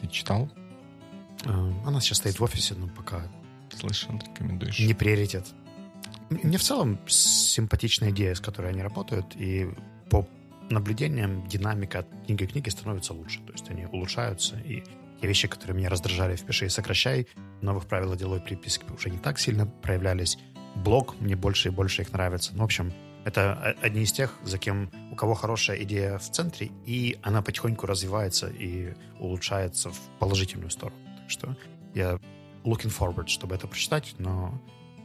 ты 0.00 0.08
читал? 0.08 0.48
А, 1.45 1.73
она 1.85 1.99
сейчас 2.01 2.17
стоит 2.17 2.39
в 2.39 2.43
офисе, 2.43 2.75
но 2.75 2.87
пока... 2.87 3.27
Слышал, 3.73 4.13
рекомендуешь? 4.13 4.79
Не 4.79 4.93
приоритет. 4.93 5.45
Мне 6.29 6.57
в 6.57 6.63
целом 6.63 6.99
симпатичная 7.07 8.11
идея, 8.11 8.33
с 8.33 8.39
которой 8.39 8.71
они 8.71 8.81
работают, 8.81 9.35
и 9.35 9.69
по 10.09 10.27
наблюдениям 10.69 11.47
динамика 11.47 11.99
от 11.99 12.07
книги 12.25 12.45
к 12.45 12.51
книге 12.51 12.71
становится 12.71 13.13
лучше. 13.13 13.39
То 13.41 13.53
есть 13.53 13.69
они 13.69 13.85
улучшаются, 13.85 14.57
и 14.59 14.83
те 15.21 15.27
вещи, 15.27 15.47
которые 15.47 15.77
меня 15.77 15.89
раздражали 15.89 16.35
в 16.35 16.43
«Пиши 16.43 16.65
и 16.65 16.69
сокращай», 16.69 17.27
новых 17.61 17.87
правил 17.87 18.15
деловой 18.15 18.41
приписки 18.41 18.85
уже 18.91 19.09
не 19.09 19.17
так 19.17 19.39
сильно 19.39 19.65
проявлялись. 19.65 20.37
Блог, 20.75 21.19
мне 21.19 21.35
больше 21.35 21.69
и 21.69 21.71
больше 21.71 22.03
их 22.03 22.11
нравится. 22.11 22.51
Ну, 22.53 22.61
в 22.61 22.65
общем, 22.65 22.93
это 23.25 23.75
одни 23.81 24.03
из 24.03 24.11
тех, 24.11 24.33
за 24.43 24.57
кем 24.57 24.91
у 25.11 25.15
кого 25.15 25.33
хорошая 25.33 25.81
идея 25.83 26.17
в 26.17 26.29
центре, 26.29 26.71
и 26.85 27.17
она 27.23 27.41
потихоньку 27.41 27.85
развивается 27.85 28.47
и 28.47 28.93
улучшается 29.19 29.89
в 29.89 29.99
положительную 30.19 30.69
сторону 30.69 31.06
Так 31.26 31.30
что 31.30 31.56
я 31.94 32.18
looking 32.64 32.90
forward, 32.90 33.28
чтобы 33.28 33.54
это 33.54 33.66
прочитать, 33.66 34.14
но 34.18 34.60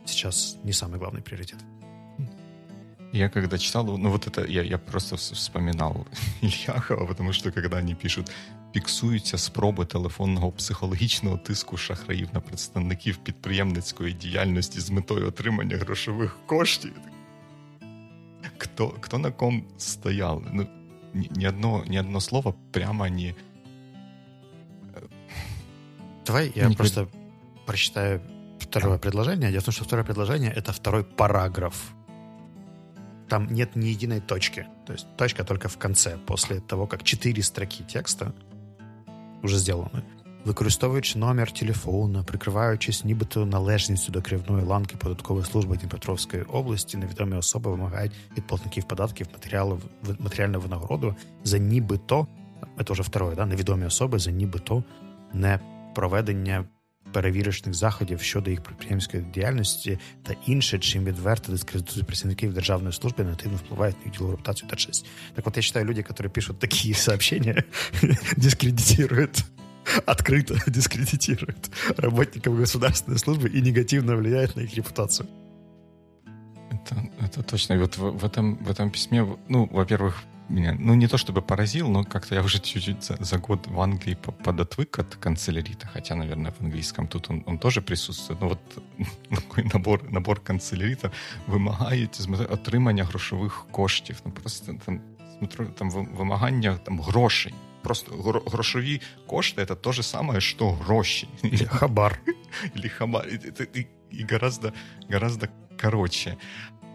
сейчас 0.06 0.58
не 0.64 0.74
самый 0.74 1.00
главный 1.00 1.22
приоритет. 1.22 1.60
Я 3.14 3.30
когда 3.30 3.58
читал, 3.58 3.98
ну 3.98 4.10
вот 4.10 4.28
это, 4.28 4.46
я, 4.46 4.64
я 4.64 4.78
просто 4.78 5.16
вспоминал 5.16 6.06
Ильяхова, 6.42 7.06
потому 7.06 7.34
что 7.34 7.52
когда 7.52 7.78
они 7.78 7.96
пишут 7.96 8.32
фіксуються 8.74 9.38
спроби 9.38 9.86
телефонного 9.86 10.52
психологічного 10.52 11.38
тиску 11.38 11.78
шахраїв 11.78 12.30
на 12.34 12.40
представників 12.40 13.18
підприємницької 13.18 14.14
діяльності 14.14 14.80
з 14.80 14.90
метою 14.90 15.28
отримання 15.28 15.78
грошових 15.78 16.38
коштів. 16.46 16.94
Кто, 18.58 18.90
кто 18.90 19.18
на 19.18 19.32
ком 19.32 19.64
стоял? 19.78 20.44
Ну, 20.54 20.68
ни, 21.14 21.30
ни, 21.36 21.50
одно, 21.50 21.84
ни 21.88 22.00
одно 22.00 22.22
слово 22.22 22.56
прямо 22.72 23.08
не... 23.08 23.34
Давай 26.32 26.52
я 26.56 26.68
не 26.68 26.76
просто 26.76 27.02
говорю... 27.02 27.18
прочитаю 27.66 28.22
второе 28.60 28.98
предложение. 28.98 29.52
Дело 29.52 29.62
в 29.62 29.66
том, 29.66 29.74
что 29.74 29.84
второе 29.84 30.06
предложение — 30.06 30.56
это 30.56 30.72
второй 30.74 31.04
параграф. 31.04 31.76
Там 33.30 33.48
нет 33.54 33.76
ни 33.76 33.88
единой 33.88 34.22
точки. 34.22 34.68
То 34.86 34.94
есть 34.94 35.08
точка 35.18 35.44
только 35.44 35.68
в 35.68 35.78
конце, 35.78 36.18
после 36.26 36.60
того, 36.60 36.88
как 36.88 37.04
четыре 37.04 37.44
строки 37.44 37.84
текста 37.84 38.34
вже 39.44 39.60
зроблено. 39.60 40.04
Використовуючи 40.46 41.20
номер 41.20 41.52
телефона, 41.52 42.24
прикриваючись 42.24 43.04
нібито 43.04 43.46
належністю 43.46 44.12
до 44.12 44.22
керівної 44.22 44.66
ланки 44.66 44.96
податкової 44.98 45.46
служби 45.46 45.78
Дніпропетровської 45.78 46.44
області, 46.44 46.98
невідомі 46.98 47.36
особи 47.36 47.72
вимагають 47.72 48.12
від 48.38 48.48
платників 48.48 48.84
податків 48.84 49.28
матеріалу, 49.34 49.80
матеріальну 50.20 50.60
винагороду 50.60 51.16
за 51.44 51.58
нібито, 51.58 52.28
це 52.88 52.94
вже 52.94 53.04
второе, 53.04 53.36
да, 53.36 53.46
невідомі 53.46 53.86
особи 53.86 54.20
за 54.20 54.32
нібито 54.32 54.84
не 55.34 55.60
проведення 55.96 56.66
перевірочних 57.14 57.74
заходів 57.74 58.22
щодо 58.22 58.50
їх 58.50 58.62
підприємської 58.62 59.24
діяльності 59.34 60.00
та 60.24 60.34
інше, 60.46 60.80
чим 60.80 61.06
відверто 61.06 61.52
дискредитують 61.52 62.08
працівників 62.08 62.54
державної 62.54 62.94
служби, 62.94 63.24
негативно 63.24 63.58
впливають 63.58 63.96
на 64.00 64.04
їх 64.06 64.14
ділову 64.14 64.32
репутацію 64.32 64.70
та 64.70 64.76
честь. 64.76 65.06
Так 65.36 65.46
вот, 65.46 65.58
я 65.58 65.64
считаю, 65.64 65.86
люди, 65.86 66.02
которые 66.02 66.30
пишут 66.30 66.60
такие 66.60 66.94
сообщения, 66.96 67.64
дискредитируют 68.38 69.44
открыто 70.06 70.56
дискредитируют 70.68 71.70
работников 71.98 72.58
государственной 72.58 73.20
службы 73.20 73.50
и 73.50 73.62
негативно 73.62 74.16
влияет 74.16 74.56
на 74.56 74.62
их 74.62 74.76
репутацию. 74.76 75.28
Это, 76.72 76.96
это 77.20 77.44
точно. 77.44 77.76
И 77.76 77.78
вот 77.78 77.98
в, 77.98 78.18
в, 78.18 78.26
этом, 78.26 78.56
в 78.56 78.70
этом 78.70 78.92
письме, 78.92 79.26
ну, 79.48 79.68
во-первых, 79.72 80.24
меня, 80.53 80.77
ну, 80.79 80.95
не 80.95 81.09
то 81.09 81.19
чтобы 81.19 81.43
поразил, 81.43 81.89
но 81.89 82.05
как-то 82.05 82.35
я 82.35 82.43
уже 82.43 82.59
чуть-чуть 82.59 83.05
за, 83.05 83.17
за 83.21 83.39
год 83.39 83.67
в 83.67 83.81
Англии 83.81 84.17
подотвык 84.45 84.99
от 84.99 85.15
канцелярита, 85.17 85.87
хотя, 85.87 86.15
наверное, 86.15 86.53
в 86.53 86.61
английском 86.61 87.09
тут 87.09 87.31
он, 87.31 87.43
он 87.47 87.59
тоже 87.59 87.81
присутствует. 87.81 88.41
Но 88.41 88.49
вот 88.49 88.61
такой 89.31 89.65
набор, 89.65 90.11
набор 90.11 90.41
канцелярита 90.41 91.11
вимагають 91.47 92.21
отримання 92.51 93.05
грошових 93.05 93.67
коштів. 93.71 94.23
Ну, 94.25 94.33
просто 94.33 94.75
там, 94.87 95.01
смотрю, 95.39 95.67
там 95.67 95.91
вимагання 95.91 96.79
там, 96.85 97.01
грошей. 97.01 97.55
Просто 97.83 98.43
грошові 98.47 99.01
кошти— 99.27 99.63
это 99.65 99.77
то 99.77 99.93
же 99.93 100.03
самое, 100.03 100.41
что 100.41 100.71
гроши. 100.73 101.27
Или 101.45 101.65
хабар. 101.67 102.21
Или 102.77 102.89
хабар. 102.89 103.27
И, 103.29 103.87
и 104.13 104.25
гораздо, 104.25 104.73
гораздо 105.11 105.49
короче. 105.77 106.37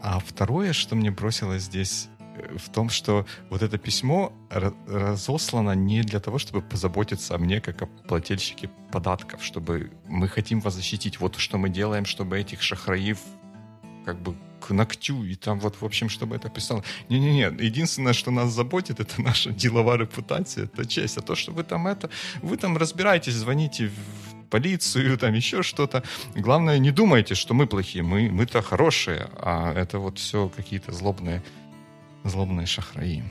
А 0.02 0.20
второе, 0.20 0.74
что 0.74 0.96
мне 0.96 1.12
бросилось 1.12 1.64
здесь 1.64 2.10
в 2.56 2.70
том, 2.70 2.90
что 2.90 3.26
вот 3.50 3.62
это 3.62 3.78
письмо 3.78 4.34
разослано 4.50 5.72
не 5.72 6.02
для 6.02 6.20
того, 6.20 6.38
чтобы 6.38 6.62
позаботиться 6.62 7.36
о 7.36 7.38
мне, 7.38 7.62
как 7.62 7.82
о 7.82 7.86
плательщике 7.86 8.70
податков, 8.92 9.44
чтобы 9.44 9.92
мы 10.08 10.28
хотим 10.28 10.60
вас 10.60 10.76
защитить. 10.76 11.20
Вот 11.20 11.36
что 11.38 11.58
мы 11.58 11.70
делаем, 11.70 12.06
чтобы 12.06 12.40
этих 12.40 12.62
шахраев 12.62 13.20
как 14.06 14.22
бы 14.22 14.36
к 14.60 14.72
ногтю, 14.72 15.24
и 15.24 15.36
там 15.36 15.60
вот, 15.60 15.76
в 15.82 15.86
общем, 15.86 16.10
чтобы 16.10 16.36
это 16.36 16.50
писал. 16.50 16.84
Не-не-не, 17.10 17.64
единственное, 17.64 18.14
что 18.14 18.32
нас 18.32 18.52
заботит, 18.52 19.00
это 19.00 19.22
наша 19.22 19.52
деловая 19.52 19.98
репутация, 19.98 20.66
это 20.66 20.86
честь. 20.86 21.18
А 21.18 21.22
то, 21.22 21.36
что 21.36 21.52
вы 21.52 21.64
там 21.64 21.88
это, 21.88 22.10
вы 22.42 22.58
там 22.58 22.78
разбираетесь, 22.78 23.34
звоните 23.34 23.88
в 23.88 24.50
полицию, 24.50 25.18
там 25.18 25.34
еще 25.34 25.62
что-то. 25.64 26.04
Главное, 26.36 26.80
не 26.80 26.92
думайте, 26.92 27.36
что 27.36 27.54
мы 27.54 27.68
плохие, 27.68 28.04
мы, 28.04 28.30
мы-то 28.30 28.62
хорошие, 28.62 29.30
а 29.36 29.74
это 29.74 30.00
вот 30.00 30.18
все 30.18 30.50
какие-то 30.56 30.92
злобные, 30.92 31.44
злобные 32.24 32.68
шахраи. 32.68 33.24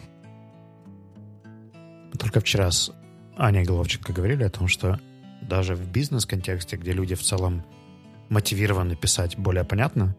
Только 2.19 2.41
вчера 2.41 2.71
с 2.71 2.91
Аней 3.37 3.65
Головченко 3.65 4.13
говорили 4.13 4.45
о 4.45 4.51
том, 4.51 4.69
что 4.69 4.99
даже 5.43 5.75
в 5.75 5.89
бизнес-контексте, 5.89 6.77
где 6.77 6.93
люди 6.93 7.15
в 7.15 7.23
целом 7.23 7.65
мотивированы 8.29 8.97
писать 8.97 9.37
более 9.37 9.65
понятно, 9.65 10.17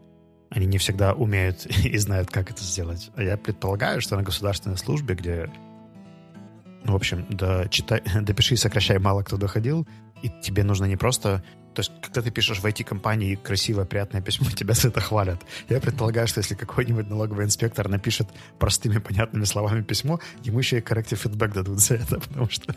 они 0.49 0.65
не 0.65 0.77
всегда 0.77 1.13
умеют 1.13 1.65
и 1.85 1.97
знают, 1.97 2.29
как 2.29 2.51
это 2.51 2.63
сделать. 2.63 3.09
А 3.15 3.23
я 3.23 3.37
предполагаю, 3.37 4.01
что 4.01 4.15
на 4.15 4.23
государственной 4.23 4.77
службе, 4.77 5.15
где, 5.15 5.49
ну, 6.83 6.93
в 6.93 6.95
общем, 6.95 7.25
до 7.29 7.67
читай, 7.69 8.01
допиши 8.21 8.53
и 8.53 8.57
сокращай 8.57 8.99
мало 8.99 9.23
кто 9.23 9.37
доходил, 9.37 9.87
и 10.21 10.29
тебе 10.41 10.63
нужно 10.63 10.85
не 10.85 10.95
просто... 10.95 11.43
То 11.73 11.81
есть, 11.81 11.91
когда 12.01 12.23
ты 12.23 12.31
пишешь 12.31 12.59
в 12.59 12.65
IT-компании 12.65 13.35
красивое, 13.35 13.85
приятное 13.85 14.21
письмо, 14.21 14.49
тебя 14.55 14.73
за 14.73 14.87
это 14.87 14.99
хвалят. 14.99 15.41
Я 15.69 15.79
предполагаю, 15.79 16.27
что 16.27 16.39
если 16.39 16.55
какой-нибудь 16.55 17.07
налоговый 17.09 17.45
инспектор 17.45 17.87
напишет 17.87 18.27
простыми, 18.57 18.97
понятными 18.97 19.45
словами 19.45 19.83
письмо, 19.83 20.19
ему 20.43 20.59
еще 20.59 20.79
и 20.79 20.81
корректив 20.81 21.19
фидбэк 21.19 21.53
дадут 21.53 21.79
за 21.79 21.95
это, 21.95 22.19
потому 22.19 22.49
что 22.49 22.75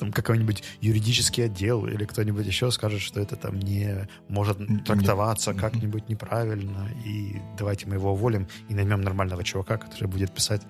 там 0.00 0.12
какой-нибудь 0.12 0.64
юридический 0.80 1.44
отдел 1.44 1.86
или 1.86 2.04
кто-нибудь 2.06 2.46
еще 2.46 2.70
скажет, 2.70 3.02
что 3.02 3.20
это 3.20 3.36
там 3.36 3.58
не 3.58 4.08
может 4.28 4.58
трактоваться 4.86 5.52
как-нибудь 5.52 6.08
неправильно, 6.08 6.88
и 7.04 7.36
давайте 7.58 7.86
мы 7.86 7.96
его 7.96 8.12
уволим 8.12 8.48
и 8.70 8.74
наймем 8.74 9.02
нормального 9.02 9.44
чувака, 9.44 9.76
который 9.76 10.08
будет 10.08 10.32
писать 10.32 10.62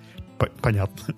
понятно. 0.60 1.14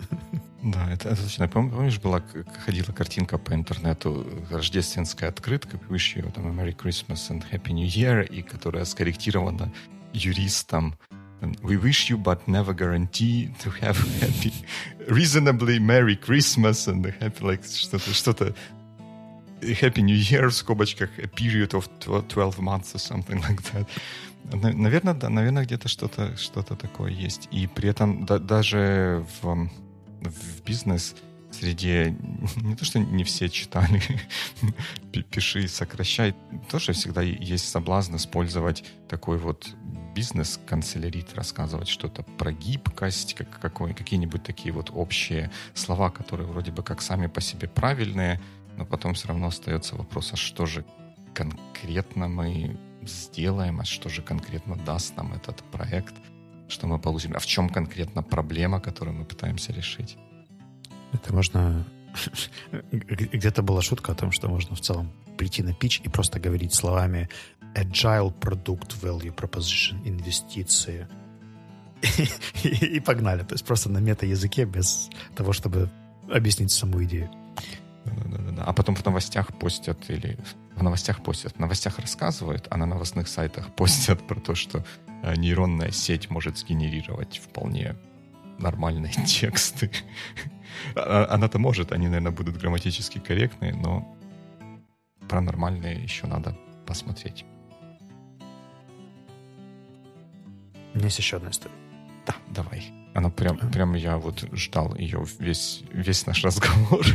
Да, 0.63 0.89
это, 0.93 1.09
это 1.09 1.21
точно. 1.21 1.49
Помнишь, 1.49 1.99
была, 1.99 2.23
ходила 2.65 2.93
картинка 2.93 3.37
по 3.37 3.53
интернету, 3.53 4.25
рождественская 4.49 5.29
открытка, 5.29 5.77
you 5.89 6.31
там 6.31 6.57
Merry 6.57 6.73
Christmas 6.73 7.29
and 7.29 7.43
Happy 7.51 7.73
New 7.73 7.85
Year, 7.85 8.25
и 8.25 8.41
которая 8.41 8.85
скорректирована 8.85 9.73
юристом 10.13 10.95
We 11.61 11.75
wish 11.75 12.09
you 12.09 12.17
but 12.17 12.47
never 12.47 12.73
guarantee 12.73 13.53
to 13.63 13.69
have 13.81 13.97
happy, 14.21 14.53
reasonably 15.09 15.77
Merry 15.77 16.15
Christmas 16.15 16.87
and 16.87 17.03
happy, 17.19 17.41
like 17.41 17.65
что-то, 17.65 18.13
что-то 18.13 18.55
Happy 19.81 20.01
New 20.01 20.15
Year 20.15 20.47
в 20.47 20.53
скобочках, 20.53 21.09
a 21.19 21.27
period 21.27 21.73
of 21.73 21.87
12 21.99 22.59
months 22.59 22.93
or 22.93 22.99
something 22.99 23.41
like 23.41 23.61
that. 23.73 23.87
Наверное, 24.51 25.13
да, 25.13 25.29
наверное, 25.29 25.63
где-то 25.63 25.87
что-то 25.87 26.35
что 26.37 26.63
такое 26.63 27.11
есть. 27.11 27.47
И 27.51 27.67
при 27.67 27.89
этом 27.89 28.25
да, 28.25 28.39
даже 28.39 29.25
в, 29.41 29.69
в 30.21 30.61
бизнес 30.65 31.15
среди 31.53 32.15
не 32.57 32.75
то, 32.75 32.85
что 32.85 32.99
не 32.99 33.23
все 33.23 33.49
читали, 33.49 34.01
пиши, 35.31 35.67
сокращай, 35.67 36.35
тоже 36.69 36.93
всегда 36.93 37.21
есть 37.21 37.69
соблазн 37.69 38.15
использовать 38.15 38.83
такой 39.07 39.37
вот 39.37 39.67
бизнес-канцелярит, 40.13 41.33
рассказывать 41.33 41.87
что-то 41.87 42.23
про 42.23 42.51
гибкость, 42.51 43.35
как, 43.35 43.73
какие-нибудь 43.73 44.43
такие 44.43 44.73
вот 44.73 44.91
общие 44.93 45.51
слова, 45.73 46.09
которые 46.11 46.47
вроде 46.47 46.71
бы 46.71 46.83
как 46.83 47.01
сами 47.01 47.27
по 47.27 47.41
себе 47.41 47.67
правильные, 47.67 48.39
но 48.77 48.85
потом 48.85 49.13
все 49.13 49.27
равно 49.27 49.47
остается 49.47 49.95
вопрос, 49.95 50.33
а 50.33 50.35
что 50.35 50.65
же 50.65 50.85
конкретно 51.33 52.27
мы 52.27 52.77
сделаем, 53.07 53.79
а 53.79 53.85
что 53.85 54.09
же 54.09 54.21
конкретно 54.21 54.75
даст 54.75 55.15
нам 55.17 55.33
этот 55.33 55.63
проект, 55.71 56.13
что 56.67 56.87
мы 56.87 56.99
получим, 56.99 57.33
а 57.35 57.39
в 57.39 57.45
чем 57.45 57.69
конкретно 57.69 58.23
проблема, 58.23 58.79
которую 58.79 59.17
мы 59.17 59.25
пытаемся 59.25 59.73
решить. 59.73 60.17
Это 61.11 61.33
можно... 61.33 61.85
Где-то 62.91 63.63
была 63.63 63.81
шутка 63.81 64.11
о 64.11 64.15
том, 64.15 64.31
что 64.31 64.47
можно 64.47 64.75
в 64.75 64.81
целом 64.81 65.11
прийти 65.37 65.63
на 65.63 65.73
пич 65.73 66.01
и 66.03 66.09
просто 66.09 66.39
говорить 66.39 66.73
словами 66.73 67.29
agile 67.75 68.33
product 68.39 68.99
value 69.01 69.33
proposition, 69.33 69.99
инвестиции. 70.05 71.07
И, 72.63 72.99
погнали. 72.99 73.43
То 73.43 73.55
есть 73.55 73.65
просто 73.65 73.89
на 73.89 73.99
мета-языке 73.99 74.65
без 74.65 75.09
того, 75.35 75.53
чтобы 75.53 75.89
объяснить 76.31 76.71
саму 76.71 77.03
идею. 77.03 77.29
Да-да-да. 78.05 78.63
А 78.63 78.73
потом 78.73 78.95
в 78.95 79.05
новостях 79.05 79.57
постят 79.57 80.09
или 80.09 80.37
в 80.75 80.83
новостях 80.83 81.23
постят, 81.23 81.53
в 81.55 81.59
новостях 81.59 81.99
рассказывают, 81.99 82.67
а 82.69 82.77
на 82.77 82.85
новостных 82.85 83.27
сайтах 83.27 83.73
постят 83.75 84.25
про 84.27 84.39
то, 84.39 84.55
что 84.55 84.83
э, 85.21 85.35
нейронная 85.35 85.91
сеть 85.91 86.29
может 86.29 86.57
сгенерировать 86.57 87.37
вполне 87.37 87.95
нормальные 88.59 89.13
тексты. 89.25 89.91
А, 90.95 91.27
она-то 91.29 91.59
может, 91.59 91.91
они, 91.91 92.07
наверное, 92.07 92.31
будут 92.31 92.57
грамматически 92.57 93.19
корректные, 93.19 93.73
но 93.73 94.15
про 95.29 95.41
нормальные 95.41 96.01
еще 96.01 96.27
надо 96.27 96.57
посмотреть. 96.85 97.45
У 100.93 100.97
меня 100.97 101.05
есть 101.05 101.17
еще 101.17 101.37
одна 101.37 101.49
история. 101.49 101.73
Да, 102.25 102.35
давай. 102.49 102.93
Она 103.13 103.29
прям, 103.29 103.57
прям 103.57 103.93
я 103.93 104.17
вот 104.17 104.43
ждал 104.53 104.95
ее 104.95 105.25
весь, 105.39 105.83
весь 105.91 106.25
наш 106.25 106.43
разговор. 106.43 107.05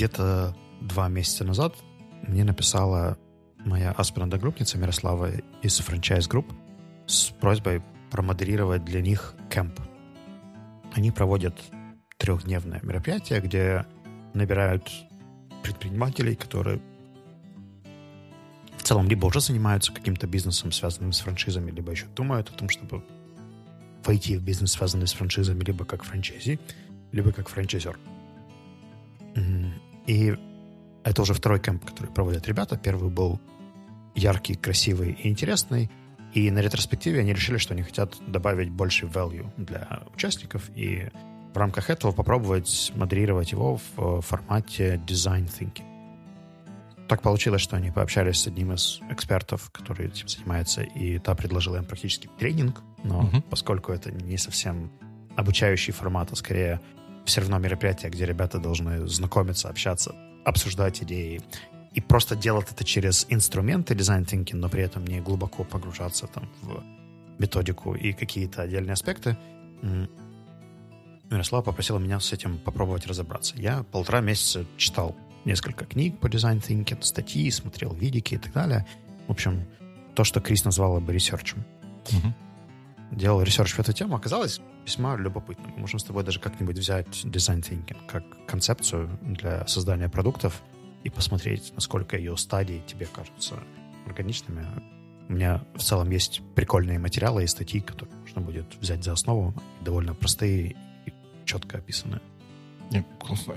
Где-то 0.00 0.56
два 0.80 1.10
месяца 1.10 1.44
назад 1.44 1.74
мне 2.22 2.42
написала 2.42 3.18
моя 3.58 3.90
аспирантогруппница 3.90 4.78
Мирослава 4.78 5.30
из 5.60 5.78
франчайз 5.78 6.26
групп 6.26 6.50
с 7.06 7.26
просьбой 7.38 7.82
промодерировать 8.10 8.82
для 8.82 9.02
них 9.02 9.34
кемп. 9.50 9.78
Они 10.94 11.10
проводят 11.10 11.54
трехдневное 12.16 12.80
мероприятие, 12.82 13.42
где 13.42 13.84
набирают 14.32 14.90
предпринимателей, 15.62 16.34
которые 16.34 16.80
в 18.78 18.82
целом 18.82 19.06
либо 19.06 19.26
уже 19.26 19.42
занимаются 19.42 19.92
каким-то 19.92 20.26
бизнесом, 20.26 20.72
связанным 20.72 21.12
с 21.12 21.20
франшизами, 21.20 21.70
либо 21.70 21.92
еще 21.92 22.06
думают 22.16 22.48
о 22.48 22.54
том, 22.54 22.70
чтобы 22.70 23.04
войти 24.02 24.38
в 24.38 24.42
бизнес, 24.42 24.72
связанный 24.72 25.06
с 25.06 25.12
франшизами, 25.12 25.62
либо 25.62 25.84
как 25.84 26.04
франчайзи, 26.04 26.58
либо 27.12 27.32
как 27.32 27.50
франчайзер. 27.50 27.98
И 30.10 30.36
это 31.04 31.22
уже 31.22 31.34
второй 31.34 31.60
кемп, 31.60 31.84
который 31.84 32.08
проводят 32.08 32.48
ребята. 32.48 32.76
Первый 32.76 33.10
был 33.10 33.40
яркий, 34.16 34.54
красивый 34.54 35.12
и 35.12 35.28
интересный. 35.28 35.88
И 36.34 36.50
на 36.50 36.58
ретроспективе 36.58 37.20
они 37.20 37.32
решили, 37.32 37.58
что 37.58 37.74
они 37.74 37.84
хотят 37.84 38.16
добавить 38.26 38.70
больше 38.70 39.06
value 39.06 39.48
для 39.56 40.02
участников 40.12 40.68
и 40.74 41.08
в 41.54 41.56
рамках 41.56 41.90
этого 41.90 42.10
попробовать 42.10 42.90
модерировать 42.96 43.52
его 43.52 43.78
в 43.96 44.20
формате 44.22 45.00
design 45.06 45.48
thinking. 45.48 45.86
Так 47.06 47.22
получилось, 47.22 47.62
что 47.62 47.76
они 47.76 47.92
пообщались 47.92 48.40
с 48.40 48.48
одним 48.48 48.72
из 48.72 48.98
экспертов, 49.10 49.70
который 49.70 50.06
этим 50.06 50.26
занимается, 50.26 50.82
и 50.82 51.20
та 51.20 51.36
предложила 51.36 51.76
им 51.76 51.84
практически 51.84 52.28
тренинг, 52.36 52.82
но 53.04 53.22
uh-huh. 53.22 53.42
поскольку 53.48 53.92
это 53.92 54.10
не 54.10 54.38
совсем 54.38 54.90
обучающий 55.36 55.92
формат, 55.92 56.32
а 56.32 56.36
скорее 56.36 56.80
все 57.30 57.40
равно 57.40 57.58
мероприятие, 57.58 58.10
где 58.10 58.26
ребята 58.26 58.58
должны 58.58 59.06
знакомиться, 59.06 59.68
общаться, 59.68 60.14
обсуждать 60.44 61.02
идеи 61.02 61.40
и 61.92 62.00
просто 62.00 62.36
делать 62.36 62.66
это 62.70 62.84
через 62.84 63.26
инструменты 63.28 63.94
design 63.94 64.24
thinking, 64.24 64.56
но 64.56 64.68
при 64.68 64.82
этом 64.82 65.06
не 65.06 65.20
глубоко 65.20 65.64
погружаться 65.64 66.26
там 66.26 66.48
в 66.62 66.82
методику 67.38 67.94
и 67.94 68.12
какие-то 68.12 68.62
отдельные 68.62 68.92
аспекты. 68.92 69.36
Мирослава 71.30 71.62
попросила 71.62 71.98
меня 71.98 72.18
с 72.18 72.32
этим 72.32 72.58
попробовать 72.58 73.06
разобраться. 73.06 73.56
Я 73.56 73.84
полтора 73.84 74.20
месяца 74.20 74.66
читал 74.76 75.16
несколько 75.44 75.84
книг 75.84 76.18
по 76.18 76.28
design 76.28 76.58
thinking, 76.58 77.02
статьи, 77.02 77.50
смотрел 77.50 77.94
видики 77.94 78.34
и 78.34 78.38
так 78.38 78.52
далее. 78.52 78.86
В 79.28 79.30
общем, 79.30 79.64
то, 80.14 80.24
что 80.24 80.40
Крис 80.40 80.64
назвала 80.64 80.98
бы 81.00 81.12
ресерчем. 81.12 81.64
Угу. 82.10 83.16
Делал 83.16 83.42
ресерч 83.42 83.72
в 83.74 83.78
эту 83.78 83.92
тему, 83.92 84.16
оказалось 84.16 84.60
весьма 84.84 85.16
любопытно. 85.16 85.68
Мы 85.68 85.80
можем 85.80 85.98
с 85.98 86.04
тобой 86.04 86.24
даже 86.24 86.40
как-нибудь 86.40 86.78
взять 86.78 87.22
design 87.24 87.60
thinking 87.60 87.96
как 88.06 88.24
концепцию 88.46 89.18
для 89.22 89.66
создания 89.66 90.08
продуктов 90.08 90.62
и 91.04 91.10
посмотреть, 91.10 91.72
насколько 91.74 92.16
ее 92.16 92.36
стадии 92.36 92.82
тебе 92.86 93.06
кажутся 93.06 93.56
органичными. 94.06 94.66
У 95.28 95.32
меня 95.32 95.62
в 95.74 95.82
целом 95.82 96.10
есть 96.10 96.42
прикольные 96.54 96.98
материалы 96.98 97.44
и 97.44 97.46
статьи, 97.46 97.80
которые 97.80 98.16
можно 98.16 98.40
будет 98.40 98.76
взять 98.80 99.04
за 99.04 99.12
основу, 99.12 99.54
довольно 99.80 100.14
простые 100.14 100.76
и 101.06 101.12
четко 101.44 101.78
описанные. 101.78 102.20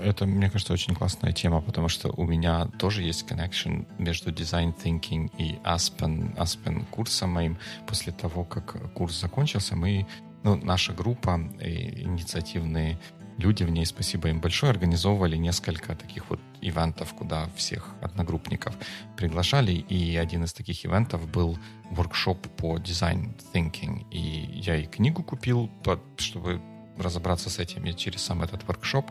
Это, 0.00 0.26
мне 0.26 0.48
кажется, 0.48 0.72
очень 0.72 0.94
классная 0.94 1.32
тема, 1.32 1.60
потому 1.60 1.88
что 1.88 2.12
у 2.12 2.24
меня 2.24 2.66
тоже 2.78 3.02
есть 3.02 3.28
connection 3.28 3.86
между 3.98 4.30
design 4.30 4.72
thinking 4.76 5.28
и 5.36 5.56
Aspen, 5.64 6.36
Aspen 6.36 6.84
курсом 6.90 7.30
моим. 7.30 7.58
После 7.88 8.12
того, 8.12 8.44
как 8.44 8.92
курс 8.92 9.20
закончился, 9.20 9.74
мы, 9.74 10.06
ну, 10.44 10.56
наша 10.56 10.92
группа, 10.92 11.40
инициативные 11.60 12.98
люди 13.38 13.64
в 13.64 13.70
ней, 13.70 13.84
спасибо 13.86 14.28
им 14.28 14.40
большое, 14.40 14.70
организовывали 14.70 15.36
несколько 15.36 15.96
таких 15.96 16.30
вот 16.30 16.40
ивентов, 16.60 17.14
куда 17.14 17.48
всех 17.56 17.88
одногруппников 18.00 18.76
приглашали, 19.16 19.72
и 19.72 20.16
один 20.16 20.44
из 20.44 20.52
таких 20.52 20.84
ивентов 20.86 21.28
был 21.28 21.58
воркшоп 21.90 22.46
по 22.56 22.78
дизайн 22.78 23.34
thinking, 23.52 24.06
и 24.10 24.20
я 24.20 24.76
и 24.76 24.86
книгу 24.86 25.22
купил, 25.22 25.70
чтобы 26.16 26.60
разобраться 26.96 27.50
с 27.50 27.58
этим, 27.58 27.84
и 27.86 27.94
через 27.94 28.22
сам 28.22 28.42
этот 28.42 28.66
воркшоп 28.68 29.10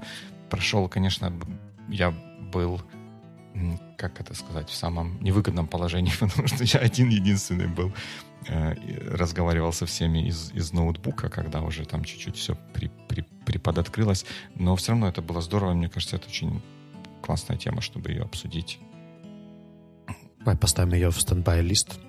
прошел, 0.49 0.87
конечно, 0.87 1.33
я 1.89 2.11
был 2.53 2.81
как 3.97 4.19
это 4.19 4.33
сказать, 4.33 4.69
в 4.69 4.75
самом 4.75 5.21
невыгодном 5.21 5.67
положении, 5.67 6.11
потому 6.19 6.47
что 6.47 6.63
я 6.63 6.79
один 6.79 7.09
единственный 7.09 7.67
был, 7.67 7.93
э, 8.47 8.73
разговаривал 9.15 9.71
со 9.73 9.85
всеми 9.85 10.27
из, 10.27 10.51
из 10.53 10.73
ноутбука, 10.73 11.29
когда 11.29 11.61
уже 11.61 11.85
там 11.85 12.03
чуть-чуть 12.03 12.35
все 12.35 12.55
при, 12.73 12.91
при, 13.07 13.25
приподоткрылось. 13.45 14.25
Но 14.55 14.75
все 14.75 14.91
равно 14.91 15.07
это 15.07 15.21
было 15.21 15.41
здорово, 15.41 15.73
мне 15.73 15.89
кажется, 15.89 16.15
это 16.15 16.27
очень 16.27 16.61
классная 17.21 17.57
тема, 17.57 17.81
чтобы 17.81 18.11
ее 18.11 18.23
обсудить. 18.23 18.79
Давай 20.39 20.57
поставим 20.57 20.93
ее 20.93 21.09
в 21.09 21.21
стендбай-лист. 21.21 21.99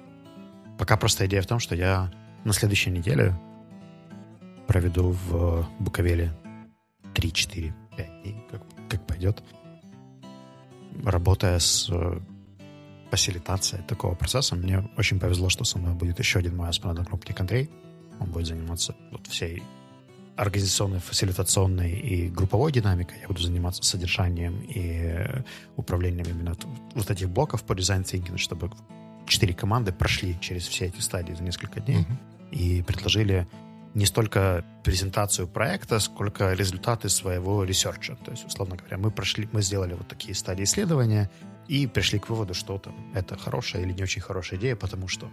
Пока 0.78 0.96
просто 0.96 1.26
идея 1.26 1.42
в 1.42 1.46
том, 1.46 1.60
что 1.60 1.76
я 1.76 2.12
на 2.44 2.52
следующей 2.52 2.90
неделе 2.90 3.38
проведу 4.66 5.10
в 5.10 5.68
Буковеле 5.78 6.32
3, 7.14 7.32
4, 7.32 7.74
5 7.96 8.22
дней, 8.22 8.36
как, 8.50 8.62
как 8.88 9.06
пойдет 9.06 9.42
работая 11.02 11.58
с 11.58 11.88
э, 11.90 12.18
фасилитацией 13.10 13.82
такого 13.84 14.14
процесса, 14.14 14.56
мне 14.56 14.88
очень 14.96 15.20
повезло, 15.20 15.48
что 15.48 15.64
со 15.64 15.78
мной 15.78 15.94
будет 15.94 16.18
еще 16.18 16.38
один 16.38 16.56
мой 16.56 16.68
одногруппник 16.68 17.40
Андрей. 17.40 17.70
Он 18.20 18.30
будет 18.30 18.46
заниматься 18.46 18.94
вот 19.10 19.26
всей 19.26 19.62
организационной, 20.36 20.98
фасилитационной 20.98 21.92
и 21.92 22.28
групповой 22.28 22.72
динамикой. 22.72 23.18
Я 23.20 23.28
буду 23.28 23.40
заниматься 23.40 23.82
содержанием 23.82 24.60
и 24.62 25.42
управлением 25.76 26.26
именно 26.26 26.56
вот 26.94 27.10
этих 27.10 27.28
блоков 27.28 27.62
по 27.62 27.74
design 27.74 28.02
thinking, 28.02 28.36
чтобы 28.36 28.70
четыре 29.26 29.54
команды 29.54 29.92
прошли 29.92 30.36
через 30.40 30.66
все 30.66 30.86
эти 30.86 31.00
стадии 31.00 31.34
за 31.34 31.42
несколько 31.42 31.80
дней 31.80 31.98
mm-hmm. 31.98 32.50
и 32.50 32.82
предложили 32.82 33.46
не 33.94 34.06
столько 34.06 34.64
презентацию 34.82 35.46
проекта, 35.46 36.00
сколько 36.00 36.52
результаты 36.52 37.08
своего 37.08 37.64
ресерча. 37.64 38.16
То 38.24 38.32
есть, 38.32 38.44
условно 38.44 38.76
говоря, 38.76 38.98
мы 38.98 39.10
прошли, 39.10 39.48
мы 39.52 39.62
сделали 39.62 39.94
вот 39.94 40.08
такие 40.08 40.34
стадии 40.34 40.64
исследования 40.64 41.30
и 41.68 41.86
пришли 41.86 42.18
к 42.18 42.28
выводу, 42.28 42.54
что 42.54 42.78
там 42.78 42.94
это 43.14 43.38
хорошая 43.38 43.82
или 43.82 43.92
не 43.92 44.02
очень 44.02 44.20
хорошая 44.20 44.58
идея, 44.58 44.76
потому 44.76 45.08
что 45.08 45.30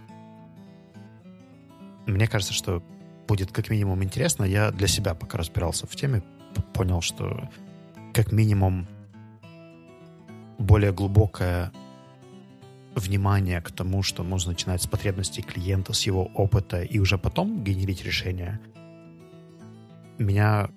мне 2.06 2.26
кажется, 2.28 2.54
что 2.54 2.82
будет 3.26 3.52
как 3.52 3.68
минимум 3.68 4.02
интересно. 4.02 4.44
Я 4.44 4.70
для 4.70 4.88
себя 4.88 5.14
пока 5.14 5.38
разбирался 5.38 5.86
в 5.86 5.96
теме, 5.96 6.22
понял, 6.72 7.00
что 7.00 7.48
как 8.14 8.30
минимум 8.32 8.86
более 10.58 10.92
глубокая 10.92 11.72
внимание 12.94 13.60
к 13.60 13.70
тому, 13.70 14.02
что 14.02 14.24
можно 14.24 14.52
начинать 14.52 14.82
с 14.82 14.86
потребностей 14.86 15.42
клиента, 15.42 15.92
с 15.92 16.06
его 16.06 16.30
опыта, 16.34 16.82
и 16.82 16.98
уже 16.98 17.18
потом 17.18 17.64
генерить 17.64 18.04
решение, 18.04 18.60
меня 20.18 20.68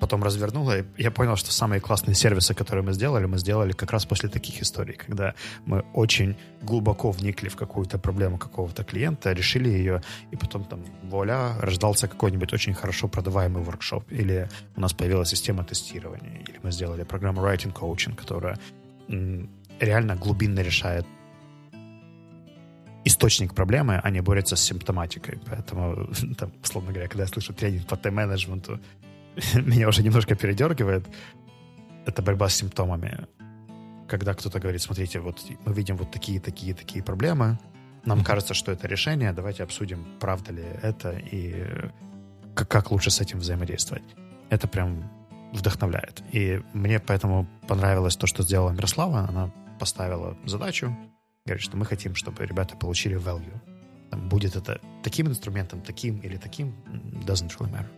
потом 0.00 0.22
развернуло, 0.24 0.78
и 0.78 0.84
я 0.96 1.10
понял, 1.10 1.36
что 1.36 1.52
самые 1.52 1.80
классные 1.80 2.14
сервисы, 2.14 2.54
которые 2.54 2.82
мы 2.82 2.92
сделали, 2.92 3.26
мы 3.26 3.38
сделали 3.38 3.72
как 3.72 3.92
раз 3.92 4.06
после 4.06 4.28
таких 4.28 4.62
историй, 4.62 4.94
когда 4.94 5.34
мы 5.66 5.84
очень 5.94 6.36
глубоко 6.62 7.10
вникли 7.10 7.48
в 7.48 7.56
какую-то 7.56 7.98
проблему 7.98 8.38
какого-то 8.38 8.82
клиента, 8.82 9.32
решили 9.32 9.68
ее, 9.68 10.02
и 10.32 10.36
потом 10.36 10.64
там, 10.64 10.80
вуаля, 11.02 11.58
рождался 11.60 12.08
какой-нибудь 12.08 12.52
очень 12.54 12.74
хорошо 12.74 13.08
продаваемый 13.08 13.62
воркшоп, 13.62 14.04
или 14.12 14.48
у 14.76 14.80
нас 14.80 14.92
появилась 14.92 15.28
система 15.28 15.64
тестирования, 15.64 16.40
или 16.48 16.58
мы 16.62 16.72
сделали 16.72 17.04
программу 17.04 17.42
Writing 17.42 17.72
Coaching, 17.72 18.16
которая 18.16 18.58
реально 19.80 20.16
глубинно 20.16 20.60
решает 20.60 21.06
источник 23.04 23.54
проблемы, 23.54 24.00
а 24.02 24.10
не 24.10 24.20
борется 24.20 24.56
с 24.56 24.60
симптоматикой. 24.62 25.40
Поэтому, 25.46 26.08
там, 26.38 26.52
условно 26.62 26.92
говоря, 26.92 27.08
когда 27.08 27.24
я 27.24 27.28
слышу 27.28 27.52
тренинг 27.54 27.86
по 27.86 27.96
тайм-менеджменту, 27.96 28.80
меня 29.54 29.88
уже 29.88 30.02
немножко 30.02 30.34
передергивает. 30.34 31.06
Это 32.06 32.22
борьба 32.22 32.48
с 32.48 32.54
симптомами. 32.54 33.26
Когда 34.08 34.34
кто-то 34.34 34.58
говорит, 34.58 34.82
смотрите, 34.82 35.20
вот 35.20 35.38
мы 35.64 35.72
видим 35.72 35.96
вот 35.96 36.10
такие, 36.10 36.40
такие, 36.40 36.74
такие 36.74 37.02
проблемы, 37.02 37.58
нам 38.04 38.24
кажется, 38.24 38.54
что 38.54 38.72
это 38.72 38.88
решение, 38.88 39.32
давайте 39.32 39.62
обсудим, 39.62 40.06
правда 40.18 40.52
ли 40.52 40.64
это 40.82 41.10
и 41.10 41.66
как, 42.54 42.68
как 42.68 42.90
лучше 42.90 43.10
с 43.10 43.20
этим 43.20 43.38
взаимодействовать. 43.38 44.02
Это 44.48 44.66
прям 44.66 45.10
вдохновляет. 45.52 46.22
И 46.32 46.62
мне 46.72 46.98
поэтому 46.98 47.46
понравилось 47.68 48.16
то, 48.16 48.26
что 48.26 48.42
сделала 48.42 48.70
Мирослава. 48.70 49.26
Она 49.28 49.52
поставила 49.80 50.36
задачу, 50.44 50.96
говорит, 51.46 51.64
что 51.64 51.76
мы 51.76 51.84
хотим, 51.86 52.14
чтобы 52.14 52.46
ребята 52.46 52.76
получили 52.76 53.16
value. 53.16 53.58
Там, 54.10 54.28
будет 54.28 54.54
это 54.54 54.80
таким 55.02 55.26
инструментом, 55.28 55.80
таким 55.80 56.18
или 56.18 56.36
таким, 56.36 56.74
doesn't 57.26 57.50
really 57.58 57.72
matter. 57.72 57.88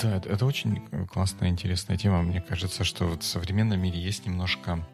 Да, 0.00 0.16
это 0.16 0.46
очень 0.46 0.86
классная, 1.06 1.48
интересная 1.48 1.96
тема. 1.96 2.22
Мне 2.22 2.40
кажется, 2.40 2.84
что 2.84 3.06
вот 3.06 3.22
в 3.22 3.26
современном 3.26 3.80
мире 3.80 4.00
есть 4.00 4.26
немножко 4.26 4.86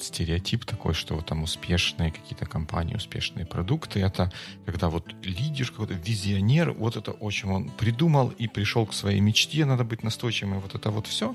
стереотип 0.00 0.64
такой, 0.64 0.94
что 0.94 1.14
вот 1.14 1.26
там 1.26 1.42
успешные 1.42 2.10
какие-то 2.10 2.46
компании, 2.46 2.96
успешные 2.96 3.46
продукты, 3.46 4.00
это 4.00 4.32
когда 4.66 4.88
вот 4.88 5.12
лидер, 5.22 5.70
какой-то 5.70 5.94
визионер, 5.94 6.72
вот 6.72 6.96
это 6.96 7.12
очень 7.12 7.50
он 7.50 7.70
придумал 7.70 8.28
и 8.30 8.48
пришел 8.48 8.86
к 8.86 8.94
своей 8.94 9.20
мечте, 9.20 9.64
надо 9.64 9.84
быть 9.84 10.02
настойчивым, 10.02 10.58
и 10.58 10.60
вот 10.60 10.74
это 10.74 10.90
вот 10.90 11.06
все 11.06 11.34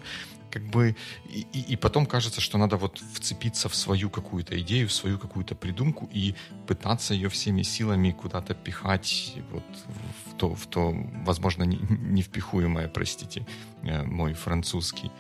как 0.54 0.64
бы 0.70 0.96
и, 1.26 1.46
и 1.74 1.76
потом 1.76 2.06
кажется, 2.06 2.40
что 2.40 2.60
надо 2.60 2.78
вот 2.78 3.00
вцепиться 3.14 3.70
в 3.70 3.76
свою 3.76 4.12
какую-то 4.12 4.60
идею, 4.62 4.88
в 4.88 4.94
свою 4.94 5.18
какую-то 5.18 5.56
придумку 5.56 6.08
и 6.14 6.36
пытаться 6.68 7.16
ее 7.16 7.30
всеми 7.30 7.64
силами 7.64 8.12
куда-то 8.12 8.54
пихать 8.54 9.34
вот 9.52 9.64
в 10.28 10.38
то, 10.38 10.54
в 10.54 10.68
то 10.68 10.94
возможно, 11.26 11.64
не, 11.64 11.78
невпихуемое, 11.78 12.88
простите, 12.88 13.48
э, 13.82 14.04
мой 14.04 14.34
французский. 14.36 15.12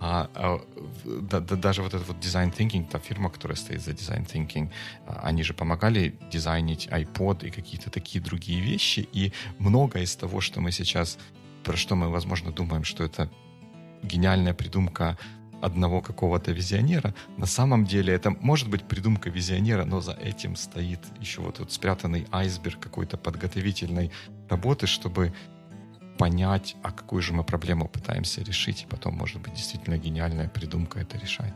А, 0.00 0.30
а 0.34 0.60
да, 1.04 1.40
да, 1.40 1.56
даже 1.56 1.82
вот 1.82 1.92
этот 1.92 2.08
вот 2.08 2.16
Design 2.16 2.56
Thinking, 2.56 2.88
та 2.88 2.98
фирма, 2.98 3.28
которая 3.28 3.56
стоит 3.56 3.82
за 3.82 3.90
Design 3.90 4.26
Thinking, 4.26 4.70
а, 5.06 5.20
они 5.24 5.42
же 5.42 5.52
помогали 5.52 6.14
дизайнить 6.32 6.88
iPod 6.88 7.46
и 7.46 7.50
какие-то 7.50 7.90
такие 7.90 8.24
другие 8.24 8.60
вещи. 8.60 9.06
И 9.12 9.32
многое 9.58 10.04
из 10.04 10.16
того, 10.16 10.40
что 10.40 10.60
мы 10.60 10.72
сейчас, 10.72 11.18
про 11.64 11.76
что 11.76 11.96
мы, 11.96 12.08
возможно, 12.08 12.50
думаем, 12.50 12.84
что 12.84 13.04
это 13.04 13.30
гениальная 14.02 14.54
придумка 14.54 15.18
одного 15.60 16.00
какого-то 16.00 16.52
визионера. 16.52 17.14
На 17.36 17.46
самом 17.46 17.84
деле 17.84 18.14
это 18.14 18.30
может 18.30 18.68
быть 18.68 18.84
придумка 18.84 19.28
визионера, 19.28 19.84
но 19.84 20.00
за 20.00 20.12
этим 20.12 20.56
стоит 20.56 21.00
еще 21.20 21.42
вот 21.42 21.56
этот 21.56 21.72
спрятанный 21.72 22.26
айсберг 22.32 22.80
какой-то 22.80 23.18
подготовительной 23.18 24.10
работы, 24.48 24.86
чтобы 24.86 25.34
понять, 26.20 26.76
а 26.82 26.92
какую 26.92 27.22
же 27.22 27.32
мы 27.32 27.44
проблему 27.44 27.88
пытаемся 27.88 28.42
решить, 28.42 28.82
и 28.82 28.86
потом, 28.86 29.14
может 29.14 29.40
быть, 29.40 29.54
действительно 29.54 29.96
гениальная 29.96 30.48
придумка 30.48 31.00
это 31.00 31.16
решает. 31.16 31.54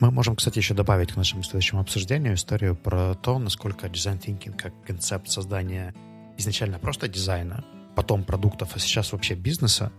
Мы 0.00 0.10
можем, 0.10 0.36
кстати, 0.36 0.58
еще 0.58 0.74
добавить 0.74 1.12
к 1.12 1.16
нашему 1.16 1.42
следующему 1.42 1.80
обсуждению 1.80 2.34
историю 2.34 2.76
про 2.76 3.14
то, 3.14 3.38
насколько 3.38 3.88
дизайн 3.88 4.18
thinking 4.18 4.54
как 4.54 4.74
концепт 4.84 5.30
создания 5.30 5.94
изначально 6.36 6.78
просто 6.78 7.08
дизайна, 7.08 7.64
потом 7.94 8.22
продуктов, 8.22 8.76
а 8.76 8.78
сейчас 8.78 9.12
вообще 9.12 9.34
бизнеса, 9.34 9.90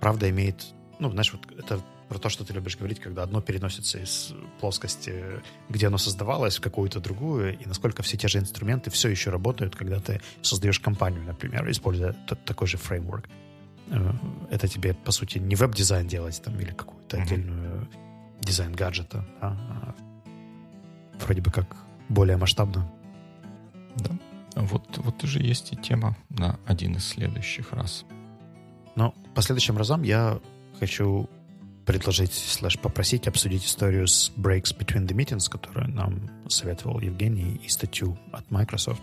правда 0.00 0.30
имеет, 0.30 0.64
ну, 1.00 1.10
знаешь, 1.10 1.32
вот 1.32 1.50
это 1.58 1.80
про 2.12 2.18
то, 2.18 2.28
что 2.28 2.44
ты 2.44 2.52
любишь 2.52 2.76
говорить, 2.76 3.00
когда 3.00 3.22
одно 3.22 3.40
переносится 3.40 3.98
из 3.98 4.34
плоскости, 4.60 5.40
где 5.70 5.86
оно 5.86 5.96
создавалось, 5.96 6.58
в 6.58 6.60
какую-то 6.60 7.00
другую, 7.00 7.58
и 7.58 7.66
насколько 7.66 8.02
все 8.02 8.18
те 8.18 8.28
же 8.28 8.38
инструменты 8.38 8.90
все 8.90 9.08
еще 9.08 9.30
работают, 9.30 9.74
когда 9.76 9.98
ты 9.98 10.20
создаешь 10.42 10.78
компанию, 10.78 11.24
например, 11.24 11.70
используя 11.70 12.12
такой 12.44 12.66
же 12.66 12.76
фреймворк. 12.76 13.30
Э, 13.88 14.12
это 14.50 14.68
тебе, 14.68 14.92
по 14.92 15.10
сути, 15.10 15.38
не 15.38 15.54
веб-дизайн 15.54 16.06
делать 16.06 16.42
там 16.44 16.60
или 16.60 16.72
какую-то 16.72 17.16
mm-hmm. 17.16 17.22
отдельную 17.22 17.88
дизайн 18.42 18.72
гаджета, 18.72 19.24
а, 19.40 19.56
а 19.70 19.94
вроде 21.24 21.40
бы 21.40 21.50
как 21.50 21.74
более 22.10 22.36
масштабно. 22.36 22.92
Да. 23.96 24.10
Вот, 24.54 24.98
вот 24.98 25.24
уже 25.24 25.38
есть 25.38 25.72
и 25.72 25.76
тема 25.76 26.14
на 26.28 26.60
один 26.66 26.96
из 26.96 27.06
следующих 27.06 27.72
раз. 27.72 28.04
Но 28.96 29.14
по 29.34 29.40
следующим 29.40 29.78
разам 29.78 30.02
я 30.02 30.40
хочу 30.78 31.30
предложить, 31.86 32.32
слэш 32.32 32.78
попросить 32.78 33.26
обсудить 33.28 33.64
историю 33.64 34.06
с 34.06 34.30
breaks 34.36 34.76
between 34.76 35.06
the 35.06 35.14
meetings, 35.14 35.50
которую 35.50 35.88
нам 35.88 36.30
советовал 36.48 37.00
Евгений, 37.00 37.60
и 37.64 37.68
статью 37.68 38.18
от 38.32 38.50
Microsoft. 38.50 39.02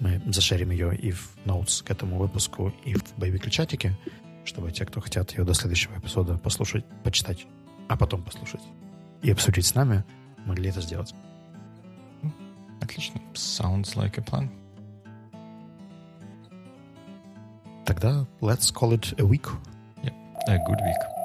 Мы 0.00 0.20
зашерим 0.26 0.70
ее 0.70 0.94
и 0.94 1.10
в 1.10 1.36
notes 1.46 1.82
к 1.82 1.90
этому 1.90 2.18
выпуску, 2.18 2.72
и 2.84 2.94
в 2.94 3.16
боевике 3.16 3.50
чатике, 3.50 3.96
чтобы 4.44 4.70
те, 4.70 4.84
кто 4.84 5.00
хотят 5.00 5.32
ее 5.32 5.44
до 5.44 5.54
следующего 5.54 5.98
эпизода 5.98 6.36
послушать, 6.38 6.84
почитать, 7.02 7.46
а 7.88 7.96
потом 7.96 8.22
послушать 8.22 8.62
и 9.22 9.30
обсудить 9.30 9.66
с 9.66 9.74
нами, 9.74 10.04
могли 10.44 10.70
это 10.70 10.80
сделать. 10.80 11.14
Отлично. 12.80 13.20
Sounds 13.34 13.94
like 13.96 14.18
a 14.18 14.22
plan. 14.22 14.50
Тогда 17.86 18.26
let's 18.40 18.72
call 18.72 18.92
it 18.92 19.18
a 19.18 19.24
week. 19.24 19.46
Yep. 20.02 20.12
A 20.48 20.58
good 20.58 20.80
week. 20.84 21.15